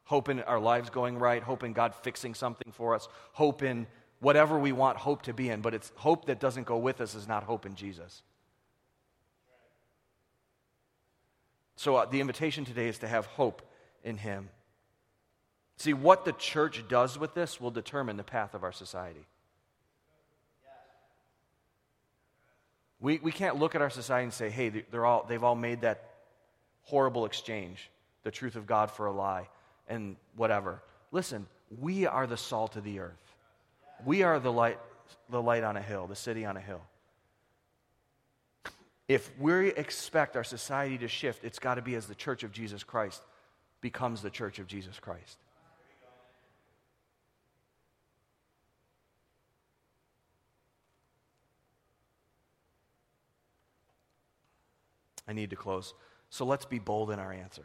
Hope 0.07 0.29
in 0.29 0.41
our 0.41 0.59
lives 0.59 0.91
going 0.91 1.19
right, 1.19 1.41
hope 1.41 1.63
in 1.63 1.73
God 1.73 1.95
fixing 1.95 2.35
something 2.35 2.73
for 2.73 2.97
us, 2.97 3.07
hope 3.33 3.63
in 3.63 3.87
whatever 4.19 4.59
we 4.59 4.73
want 4.73 4.99
hope 4.99 5.23
to 5.23 5.33
be 5.33 5.51
in, 5.51 5.61
but 5.61 5.73
it's 5.73 5.93
hope 5.95 6.27
that 6.27 6.41
doesn't 6.41 6.67
go 6.67 6.79
with 6.79 7.01
us 7.01 7.15
is 7.15 7.29
not 7.29 7.45
hope 7.45 7.65
in 7.65 7.77
Jesus. 7.77 8.23
So 11.77 11.95
uh, 11.95 12.07
the 12.07 12.21
invitation 12.21 12.65
today 12.65 12.89
is 12.89 12.99
to 12.99 13.09
have 13.09 13.27
hope 13.27 13.63
in 14.03 14.17
Him. 14.17 14.49
See, 15.77 15.93
what 15.93 16.25
the 16.25 16.33
church 16.33 16.85
does 16.89 17.19
with 17.19 17.35
this 17.35 17.61
will 17.61 17.71
determine 17.71 18.17
the 18.17 18.25
path 18.25 18.55
of 18.55 18.63
our 18.63 18.73
society. 18.73 19.27
We, 23.01 23.19
we 23.19 23.33
can't 23.33 23.57
look 23.57 23.75
at 23.75 23.83
our 23.83 23.91
society 23.91 24.25
and 24.25 24.33
say, 24.33 24.51
hey, 24.51 24.71
they're 24.91 25.05
all, 25.05 25.27
they've 25.29 25.43
all 25.43 25.57
made 25.57 25.83
that 25.83 26.11
horrible 26.83 27.27
exchange, 27.27 27.91
the 28.23 28.31
truth 28.31 28.57
of 28.57 28.67
God 28.67 28.91
for 28.91 29.07
a 29.07 29.13
lie, 29.13 29.49
and 29.89 30.17
whatever. 30.37 30.81
Listen, 31.13 31.47
we 31.81 32.07
are 32.07 32.27
the 32.27 32.37
salt 32.37 32.77
of 32.77 32.85
the 32.85 33.01
earth. 33.01 33.35
We 34.07 34.23
are 34.23 34.39
the 34.39 34.53
light, 34.53 34.79
the 35.29 35.43
light 35.43 35.65
on 35.65 35.77
a 35.77 35.83
hill, 35.83 36.07
the 36.07 36.17
city 36.17 36.45
on 36.45 36.57
a 36.57 36.61
hill. 36.61 36.81
If 39.07 39.31
we 39.39 39.69
expect 39.69 40.37
our 40.37 40.45
society 40.45 40.97
to 40.99 41.09
shift, 41.09 41.45
it's 41.45 41.59
got 41.59 41.75
to 41.75 41.83
be 41.83 41.95
as 41.95 42.07
the 42.07 42.15
church 42.15 42.43
of 42.43 42.53
Jesus 42.53 42.85
Christ 42.85 43.23
becomes 43.83 44.23
the 44.23 44.31
church 44.31 44.59
of 44.59 44.67
Jesus 44.67 44.99
Christ. 44.99 45.37
I 55.27 55.33
need 55.33 55.51
to 55.51 55.57
close. 55.57 55.95
So 56.31 56.45
let's 56.45 56.65
be 56.65 56.79
bold 56.79 57.11
in 57.11 57.19
our 57.19 57.33
answer. 57.33 57.65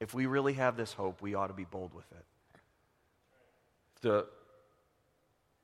If 0.00 0.14
we 0.14 0.26
really 0.26 0.54
have 0.54 0.76
this 0.76 0.92
hope, 0.92 1.22
we 1.22 1.34
ought 1.34 1.48
to 1.48 1.54
be 1.54 1.64
bold 1.64 1.94
with 1.94 2.10
it. 2.12 2.24
The, 4.02 4.26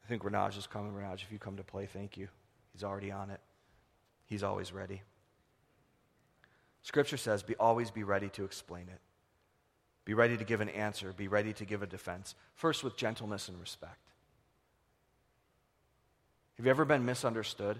I 0.04 0.08
think 0.08 0.22
Renaj 0.22 0.58
is 0.58 0.66
coming. 0.66 0.92
Renaj, 0.92 1.22
if 1.22 1.32
you 1.32 1.38
come 1.38 1.56
to 1.56 1.64
play, 1.64 1.86
thank 1.86 2.16
you. 2.16 2.28
He's 2.72 2.84
already 2.84 3.10
on 3.10 3.30
it. 3.30 3.40
He's 4.26 4.42
always 4.42 4.72
ready. 4.72 5.02
Scripture 6.82 7.16
says, 7.16 7.42
be, 7.42 7.56
always 7.56 7.90
be 7.90 8.04
ready 8.04 8.28
to 8.30 8.44
explain 8.44 8.88
it. 8.88 9.00
Be 10.04 10.14
ready 10.14 10.36
to 10.36 10.44
give 10.44 10.60
an 10.60 10.68
answer. 10.68 11.12
Be 11.12 11.26
ready 11.26 11.52
to 11.54 11.64
give 11.64 11.82
a 11.82 11.86
defense. 11.86 12.34
First, 12.54 12.84
with 12.84 12.96
gentleness 12.96 13.48
and 13.48 13.58
respect. 13.58 13.98
Have 16.56 16.64
you 16.64 16.70
ever 16.70 16.84
been 16.84 17.04
misunderstood? 17.04 17.78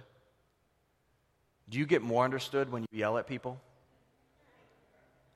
Do 1.69 1.79
you 1.79 1.87
get 1.87 2.03
more 2.03 2.25
understood 2.25 2.71
when 2.71 2.83
you 2.83 2.99
yell 2.99 3.19
at 3.19 3.27
people? 3.27 3.61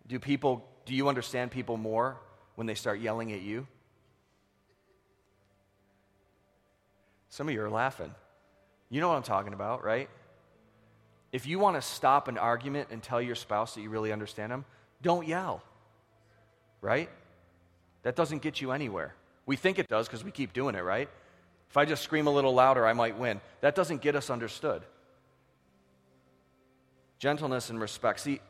Do 0.06 0.18
people 0.18 0.66
do 0.86 0.94
you 0.94 1.08
understand 1.08 1.50
people 1.50 1.76
more 1.76 2.16
when 2.56 2.66
they 2.66 2.74
start 2.74 3.00
yelling 3.00 3.32
at 3.32 3.42
you? 3.42 3.66
Some 7.28 7.48
of 7.48 7.54
you 7.54 7.62
are 7.62 7.70
laughing. 7.70 8.12
You 8.88 9.00
know 9.00 9.08
what 9.08 9.16
I'm 9.16 9.22
talking 9.22 9.52
about, 9.52 9.84
right? 9.84 10.10
If 11.32 11.46
you 11.46 11.60
want 11.60 11.76
to 11.76 11.82
stop 11.82 12.26
an 12.26 12.38
argument 12.38 12.88
and 12.90 13.00
tell 13.00 13.22
your 13.22 13.36
spouse 13.36 13.76
that 13.76 13.82
you 13.82 13.88
really 13.88 14.12
understand 14.12 14.50
them, 14.50 14.64
don't 15.00 15.28
yell. 15.28 15.62
Right? 16.80 17.08
That 18.02 18.16
doesn't 18.16 18.42
get 18.42 18.60
you 18.60 18.72
anywhere. 18.72 19.14
We 19.46 19.54
think 19.54 19.78
it 19.78 19.86
does 19.88 20.08
because 20.08 20.24
we 20.24 20.32
keep 20.32 20.52
doing 20.52 20.74
it, 20.74 20.82
right? 20.82 21.08
If 21.68 21.76
I 21.76 21.84
just 21.84 22.02
scream 22.02 22.26
a 22.26 22.30
little 22.30 22.52
louder, 22.52 22.84
I 22.84 22.94
might 22.94 23.16
win. 23.16 23.40
That 23.60 23.76
doesn't 23.76 24.00
get 24.00 24.16
us 24.16 24.28
understood 24.28 24.82
gentleness 27.20 27.70
and 27.70 27.80
respect. 27.80 28.18
See, 28.18 28.40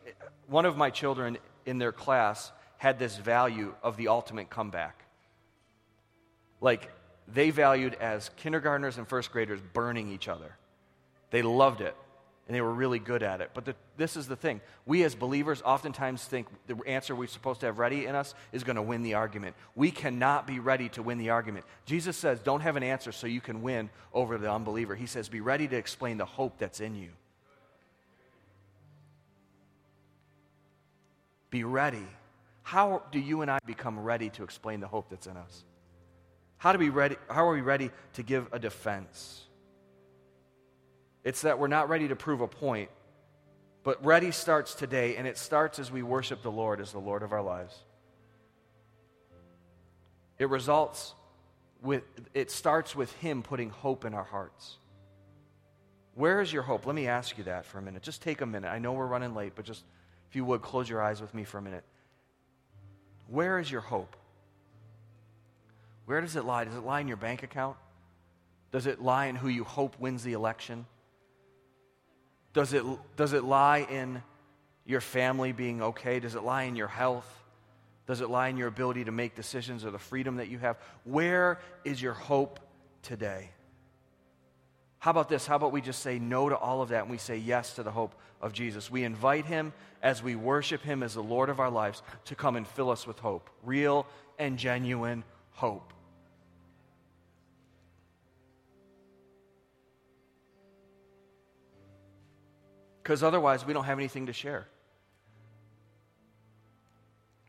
one 0.47 0.65
of 0.65 0.79
my 0.79 0.89
children 0.89 1.37
in 1.67 1.79
their 1.79 1.93
class 1.93 2.51
had 2.79 2.99
this 2.99 3.19
value 3.19 3.75
of 3.83 3.99
the 3.99 4.09
ultimate 4.09 4.49
comeback. 4.49 5.05
Like, 6.63 6.91
they 7.29 7.51
valued 7.51 7.95
as 7.95 8.31
kindergartners 8.37 8.97
and 8.97 9.07
first 9.07 9.33
graders 9.33 9.61
burning 9.73 10.11
each 10.11 10.29
other. 10.29 10.57
They 11.31 11.43
loved 11.43 11.81
it, 11.81 11.95
and 12.47 12.55
they 12.55 12.61
were 12.61 12.73
really 12.73 12.99
good 12.99 13.23
at 13.23 13.41
it. 13.41 13.51
But 13.55 13.65
the, 13.65 13.75
this 13.97 14.17
is 14.17 14.27
the 14.27 14.37
thing 14.37 14.61
we 14.87 15.03
as 15.03 15.15
believers 15.15 15.63
oftentimes 15.65 16.25
think 16.25 16.47
the 16.67 16.77
answer 16.87 17.15
we're 17.15 17.29
supposed 17.29 17.61
to 17.61 17.67
have 17.67 17.79
ready 17.79 18.07
in 18.07 18.15
us 18.15 18.35
is 18.53 18.65
going 18.65 18.77
to 18.77 18.83
win 18.83 19.03
the 19.03 19.15
argument. 19.15 19.57
We 19.75 19.91
cannot 19.91 20.47
be 20.47 20.59
ready 20.59 20.89
to 20.91 21.03
win 21.03 21.19
the 21.19 21.31
argument. 21.31 21.67
Jesus 21.87 22.17
says, 22.17 22.41
Don't 22.41 22.61
have 22.61 22.77
an 22.77 22.83
answer 22.83 23.13
so 23.13 23.27
you 23.27 23.41
can 23.41 23.63
win 23.63 23.91
over 24.13 24.39
the 24.39 24.51
unbeliever. 24.51 24.95
He 24.95 25.07
says, 25.07 25.29
Be 25.29 25.41
ready 25.41 25.67
to 25.69 25.77
explain 25.77 26.19
the 26.19 26.25
hope 26.25 26.59
that's 26.59 26.81
in 26.81 26.95
you. 26.95 27.11
Be 31.51 31.65
ready. 31.65 32.07
How 32.63 33.03
do 33.11 33.19
you 33.19 33.43
and 33.43 33.51
I 33.51 33.59
become 33.67 33.99
ready 33.99 34.31
to 34.31 34.45
explain 34.45 34.81
the 34.81 34.87
hope 34.87 35.11
that's 35.11 35.27
in 35.27 35.37
us? 35.37 35.65
How, 36.59 36.73
do 36.73 36.79
we 36.79 36.89
ready, 36.89 37.17
how 37.29 37.49
are 37.49 37.53
we 37.53 37.63
ready 37.63 37.91
to 38.15 38.23
give 38.23 38.49
a 38.53 38.59
defense? 38.59 39.43
It's 41.25 41.43
that 41.43 41.59
we're 41.59 41.69
not 41.69 41.89
ready 41.89 42.09
to 42.09 42.17
prove 42.17 42.41
a 42.41 42.49
point, 42.49 42.91
but 43.83 44.05
ready 44.05 44.31
starts 44.31 44.75
today, 44.75 45.17
and 45.17 45.27
it 45.27 45.39
starts 45.39 45.79
as 45.79 45.91
we 45.91 46.03
worship 46.03 46.43
the 46.43 46.51
Lord 46.51 46.81
as 46.81 46.93
the 46.93 46.99
Lord 46.99 47.23
of 47.23 47.33
our 47.33 47.43
lives. 47.43 47.77
It 50.39 50.49
results 50.49 51.15
with, 51.83 52.03
it 52.35 52.51
starts 52.51 52.95
with 52.95 53.13
Him 53.15 53.43
putting 53.43 53.71
hope 53.71 54.05
in 54.05 54.15
our 54.15 54.25
hearts. 54.25 54.77
Where 56.15 56.41
is 56.41 56.53
your 56.53 56.63
hope? 56.63 56.87
Let 56.87 56.95
me 56.95 57.07
ask 57.07 57.39
you 57.39 57.45
that 57.45 57.65
for 57.65 57.79
a 57.79 57.83
minute. 57.83 58.03
Just 58.03 58.23
take 58.23 58.41
a 58.41 58.47
minute. 58.47 58.69
I 58.69 58.79
know 58.79 58.93
we're 58.93 59.07
running 59.07 59.35
late, 59.35 59.53
but 59.55 59.65
just 59.65 59.85
if 60.31 60.37
you 60.37 60.45
would, 60.45 60.63
close 60.63 60.89
your 60.89 61.03
eyes 61.03 61.21
with 61.21 61.35
me 61.35 61.43
for 61.43 61.59
a 61.59 61.63
minute. 61.63 61.83
Where 63.27 63.59
is 63.59 63.69
your 63.69 63.81
hope? 63.81 64.17
Where 66.07 66.21
does 66.21 66.37
it 66.37 66.45
lie? 66.45 66.65
Does 66.65 66.77
it 66.77 66.85
lie 66.85 67.01
in 67.01 67.09
your 67.09 67.17
bank 67.17 67.43
account? 67.43 67.77
Does 68.71 68.87
it 68.87 69.03
lie 69.03 69.27
in 69.27 69.35
who 69.35 69.49
you 69.49 69.65
hope 69.65 69.99
wins 69.99 70.23
the 70.23 70.35
election? 70.35 70.87
Does 72.53 72.73
it, 72.73 72.85
does 73.17 73.33
it 73.33 73.43
lie 73.43 73.87
in 73.91 74.23
your 74.87 75.01
family 75.01 75.51
being 75.51 75.83
okay? 75.83 76.21
Does 76.21 76.37
it 76.37 76.45
lie 76.45 76.65
in 76.65 76.77
your 76.77 76.89
health? 76.89 77.29
Does 78.07 78.21
it 78.21 78.31
lie 78.31 78.49
in 78.49 78.57
your 78.57 78.69
ability 78.69 79.05
to 79.05 79.13
make 79.13 79.35
decisions 79.35 79.85
or 79.85 79.91
the 79.91 79.99
freedom 79.99 80.37
that 80.37 80.49
you 80.49 80.59
have? 80.59 80.77
Where 81.05 81.59
is 81.85 82.01
your 82.01 82.15
hope 82.15 82.61
today? 83.03 83.51
How 85.01 85.11
about 85.11 85.31
this? 85.31 85.47
How 85.47 85.57
about 85.57 85.73
we 85.73 85.81
just 85.81 86.03
say 86.03 86.19
no 86.19 86.49
to 86.51 86.57
all 86.57 86.83
of 86.83 86.91
that 86.91 87.03
and 87.03 87.11
we 87.11 87.17
say 87.17 87.39
yes 87.39 87.75
to 87.75 87.83
the 87.83 87.91
hope 87.91 88.15
of 88.41 88.53
Jesus? 88.53 88.91
We 88.91 89.03
invite 89.03 89.47
him 89.47 89.73
as 90.03 90.23
we 90.23 90.37
worship 90.37 90.83
him 90.83 91.03
as 91.03 91.15
the 91.15 91.23
Lord 91.23 91.49
of 91.49 91.59
our 91.59 91.71
lives 91.71 92.03
to 92.27 92.35
come 92.35 92.55
and 92.55 92.69
fill 92.69 92.91
us 92.91 93.07
with 93.07 93.19
hope, 93.19 93.49
real 93.65 94.07
and 94.39 94.59
genuine 94.59 95.25
hope. 95.53 95.95
Because 103.03 103.23
otherwise, 103.23 103.67
we 103.67 103.73
don't 103.73 103.85
have 103.85 103.99
anything 103.99 104.27
to 104.27 104.33
share. 104.35 104.69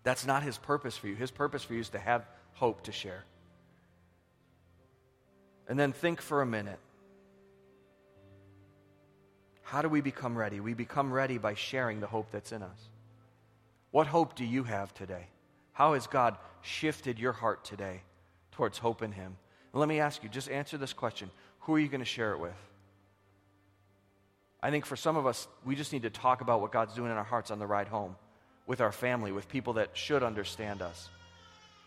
That's 0.03 0.25
not 0.25 0.41
His 0.41 0.57
purpose 0.57 0.97
for 0.97 1.07
you. 1.07 1.15
His 1.15 1.29
purpose 1.29 1.63
for 1.63 1.73
you 1.73 1.81
is 1.81 1.89
to 1.89 1.99
have 1.99 2.25
hope 2.53 2.83
to 2.83 2.91
share. 2.91 3.25
And 5.67 5.77
then 5.77 5.91
think 5.91 6.21
for 6.21 6.41
a 6.41 6.45
minute. 6.45 6.79
How 9.71 9.81
do 9.81 9.87
we 9.87 10.01
become 10.01 10.37
ready? 10.37 10.59
We 10.59 10.73
become 10.73 11.13
ready 11.13 11.37
by 11.37 11.53
sharing 11.53 12.01
the 12.01 12.07
hope 12.07 12.27
that's 12.29 12.51
in 12.51 12.61
us. 12.61 12.89
What 13.91 14.05
hope 14.05 14.35
do 14.35 14.43
you 14.43 14.65
have 14.65 14.93
today? 14.93 15.27
How 15.71 15.93
has 15.93 16.07
God 16.07 16.35
shifted 16.61 17.17
your 17.17 17.31
heart 17.31 17.63
today 17.63 18.01
towards 18.51 18.77
hope 18.77 19.01
in 19.01 19.13
Him? 19.13 19.37
And 19.71 19.79
let 19.79 19.87
me 19.87 20.01
ask 20.01 20.23
you, 20.23 20.27
just 20.27 20.49
answer 20.49 20.77
this 20.77 20.91
question 20.91 21.31
Who 21.61 21.73
are 21.73 21.79
you 21.79 21.87
going 21.87 22.01
to 22.01 22.05
share 22.05 22.33
it 22.33 22.41
with? 22.41 22.51
I 24.61 24.71
think 24.71 24.85
for 24.85 24.97
some 24.97 25.15
of 25.15 25.25
us, 25.25 25.47
we 25.63 25.73
just 25.73 25.93
need 25.93 26.01
to 26.01 26.09
talk 26.09 26.41
about 26.41 26.59
what 26.59 26.73
God's 26.73 26.93
doing 26.93 27.09
in 27.09 27.15
our 27.15 27.23
hearts 27.23 27.49
on 27.49 27.57
the 27.57 27.65
ride 27.65 27.87
home, 27.87 28.17
with 28.67 28.81
our 28.81 28.91
family, 28.91 29.31
with 29.31 29.47
people 29.47 29.71
that 29.75 29.91
should 29.93 30.21
understand 30.21 30.81
us. 30.81 31.07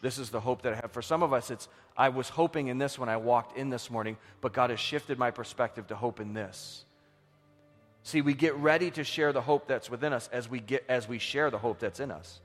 This 0.00 0.16
is 0.16 0.30
the 0.30 0.40
hope 0.40 0.62
that 0.62 0.72
I 0.72 0.76
have. 0.76 0.92
For 0.92 1.02
some 1.02 1.22
of 1.22 1.34
us, 1.34 1.50
it's 1.50 1.68
I 1.98 2.08
was 2.08 2.30
hoping 2.30 2.68
in 2.68 2.78
this 2.78 2.98
when 2.98 3.10
I 3.10 3.18
walked 3.18 3.58
in 3.58 3.68
this 3.68 3.90
morning, 3.90 4.16
but 4.40 4.54
God 4.54 4.70
has 4.70 4.80
shifted 4.80 5.18
my 5.18 5.30
perspective 5.30 5.88
to 5.88 5.96
hope 5.96 6.18
in 6.18 6.32
this. 6.32 6.86
See, 8.04 8.20
we 8.20 8.34
get 8.34 8.54
ready 8.56 8.90
to 8.92 9.02
share 9.02 9.32
the 9.32 9.40
hope 9.40 9.66
that's 9.66 9.88
within 9.88 10.12
us 10.12 10.28
as 10.30 10.48
we 10.48 10.60
get 10.60 10.84
as 10.90 11.08
we 11.08 11.18
share 11.18 11.50
the 11.50 11.58
hope 11.58 11.78
that's 11.78 12.00
in 12.00 12.10
us. 12.10 12.40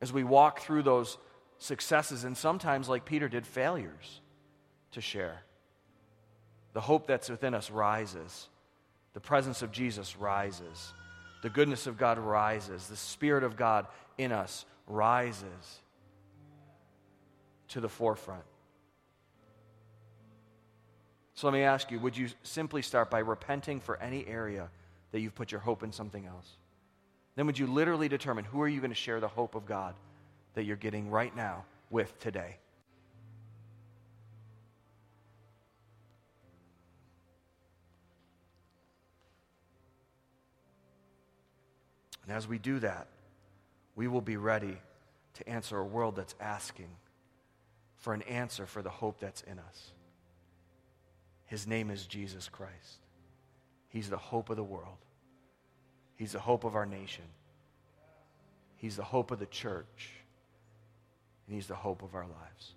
As 0.00 0.14
we 0.14 0.24
walk 0.24 0.60
through 0.60 0.82
those 0.82 1.18
successes 1.58 2.24
and 2.24 2.36
sometimes 2.36 2.88
like 2.88 3.04
Peter 3.04 3.28
did 3.28 3.46
failures 3.46 4.20
to 4.92 5.02
share. 5.02 5.42
The 6.72 6.80
hope 6.80 7.06
that's 7.06 7.28
within 7.28 7.52
us 7.54 7.70
rises. 7.70 8.48
The 9.12 9.20
presence 9.20 9.60
of 9.60 9.70
Jesus 9.70 10.16
rises. 10.16 10.94
The 11.42 11.50
goodness 11.50 11.86
of 11.86 11.98
God 11.98 12.18
rises. 12.18 12.86
The 12.88 12.96
Spirit 12.96 13.44
of 13.44 13.56
God 13.56 13.86
in 14.16 14.32
us 14.32 14.64
rises 14.86 15.82
to 17.68 17.80
the 17.80 17.90
forefront. 17.90 18.42
So 21.34 21.46
let 21.46 21.54
me 21.54 21.62
ask 21.62 21.90
you 21.90 21.98
would 21.98 22.16
you 22.16 22.28
simply 22.42 22.82
start 22.82 23.10
by 23.10 23.20
repenting 23.20 23.80
for 23.80 24.00
any 24.00 24.26
area 24.26 24.68
that 25.12 25.20
you've 25.20 25.34
put 25.34 25.50
your 25.50 25.60
hope 25.60 25.82
in 25.82 25.92
something 25.92 26.26
else? 26.26 26.48
Then 27.36 27.46
would 27.46 27.58
you 27.58 27.66
literally 27.66 28.08
determine 28.08 28.44
who 28.44 28.60
are 28.60 28.68
you 28.68 28.80
going 28.80 28.90
to 28.90 28.96
share 28.96 29.20
the 29.20 29.28
hope 29.28 29.54
of 29.54 29.64
God 29.64 29.94
that 30.54 30.64
you're 30.64 30.76
getting 30.76 31.10
right 31.10 31.34
now 31.34 31.64
with 31.90 32.18
today? 32.18 32.56
And 42.26 42.36
as 42.36 42.46
we 42.46 42.58
do 42.58 42.78
that, 42.78 43.08
we 43.96 44.08
will 44.08 44.20
be 44.20 44.36
ready 44.36 44.76
to 45.34 45.48
answer 45.48 45.78
a 45.78 45.84
world 45.84 46.16
that's 46.16 46.34
asking 46.40 46.88
for 47.96 48.14
an 48.14 48.22
answer 48.22 48.66
for 48.66 48.82
the 48.82 48.90
hope 48.90 49.18
that's 49.18 49.42
in 49.42 49.58
us. 49.58 49.92
His 51.52 51.66
name 51.66 51.90
is 51.90 52.06
Jesus 52.06 52.48
Christ. 52.48 53.02
He's 53.90 54.08
the 54.08 54.16
hope 54.16 54.48
of 54.48 54.56
the 54.56 54.64
world. 54.64 54.96
He's 56.16 56.32
the 56.32 56.40
hope 56.40 56.64
of 56.64 56.74
our 56.74 56.86
nation. 56.86 57.26
He's 58.76 58.96
the 58.96 59.02
hope 59.02 59.30
of 59.30 59.38
the 59.38 59.44
church. 59.44 60.12
And 61.46 61.54
He's 61.54 61.66
the 61.66 61.74
hope 61.74 62.02
of 62.02 62.14
our 62.14 62.22
lives. 62.22 62.72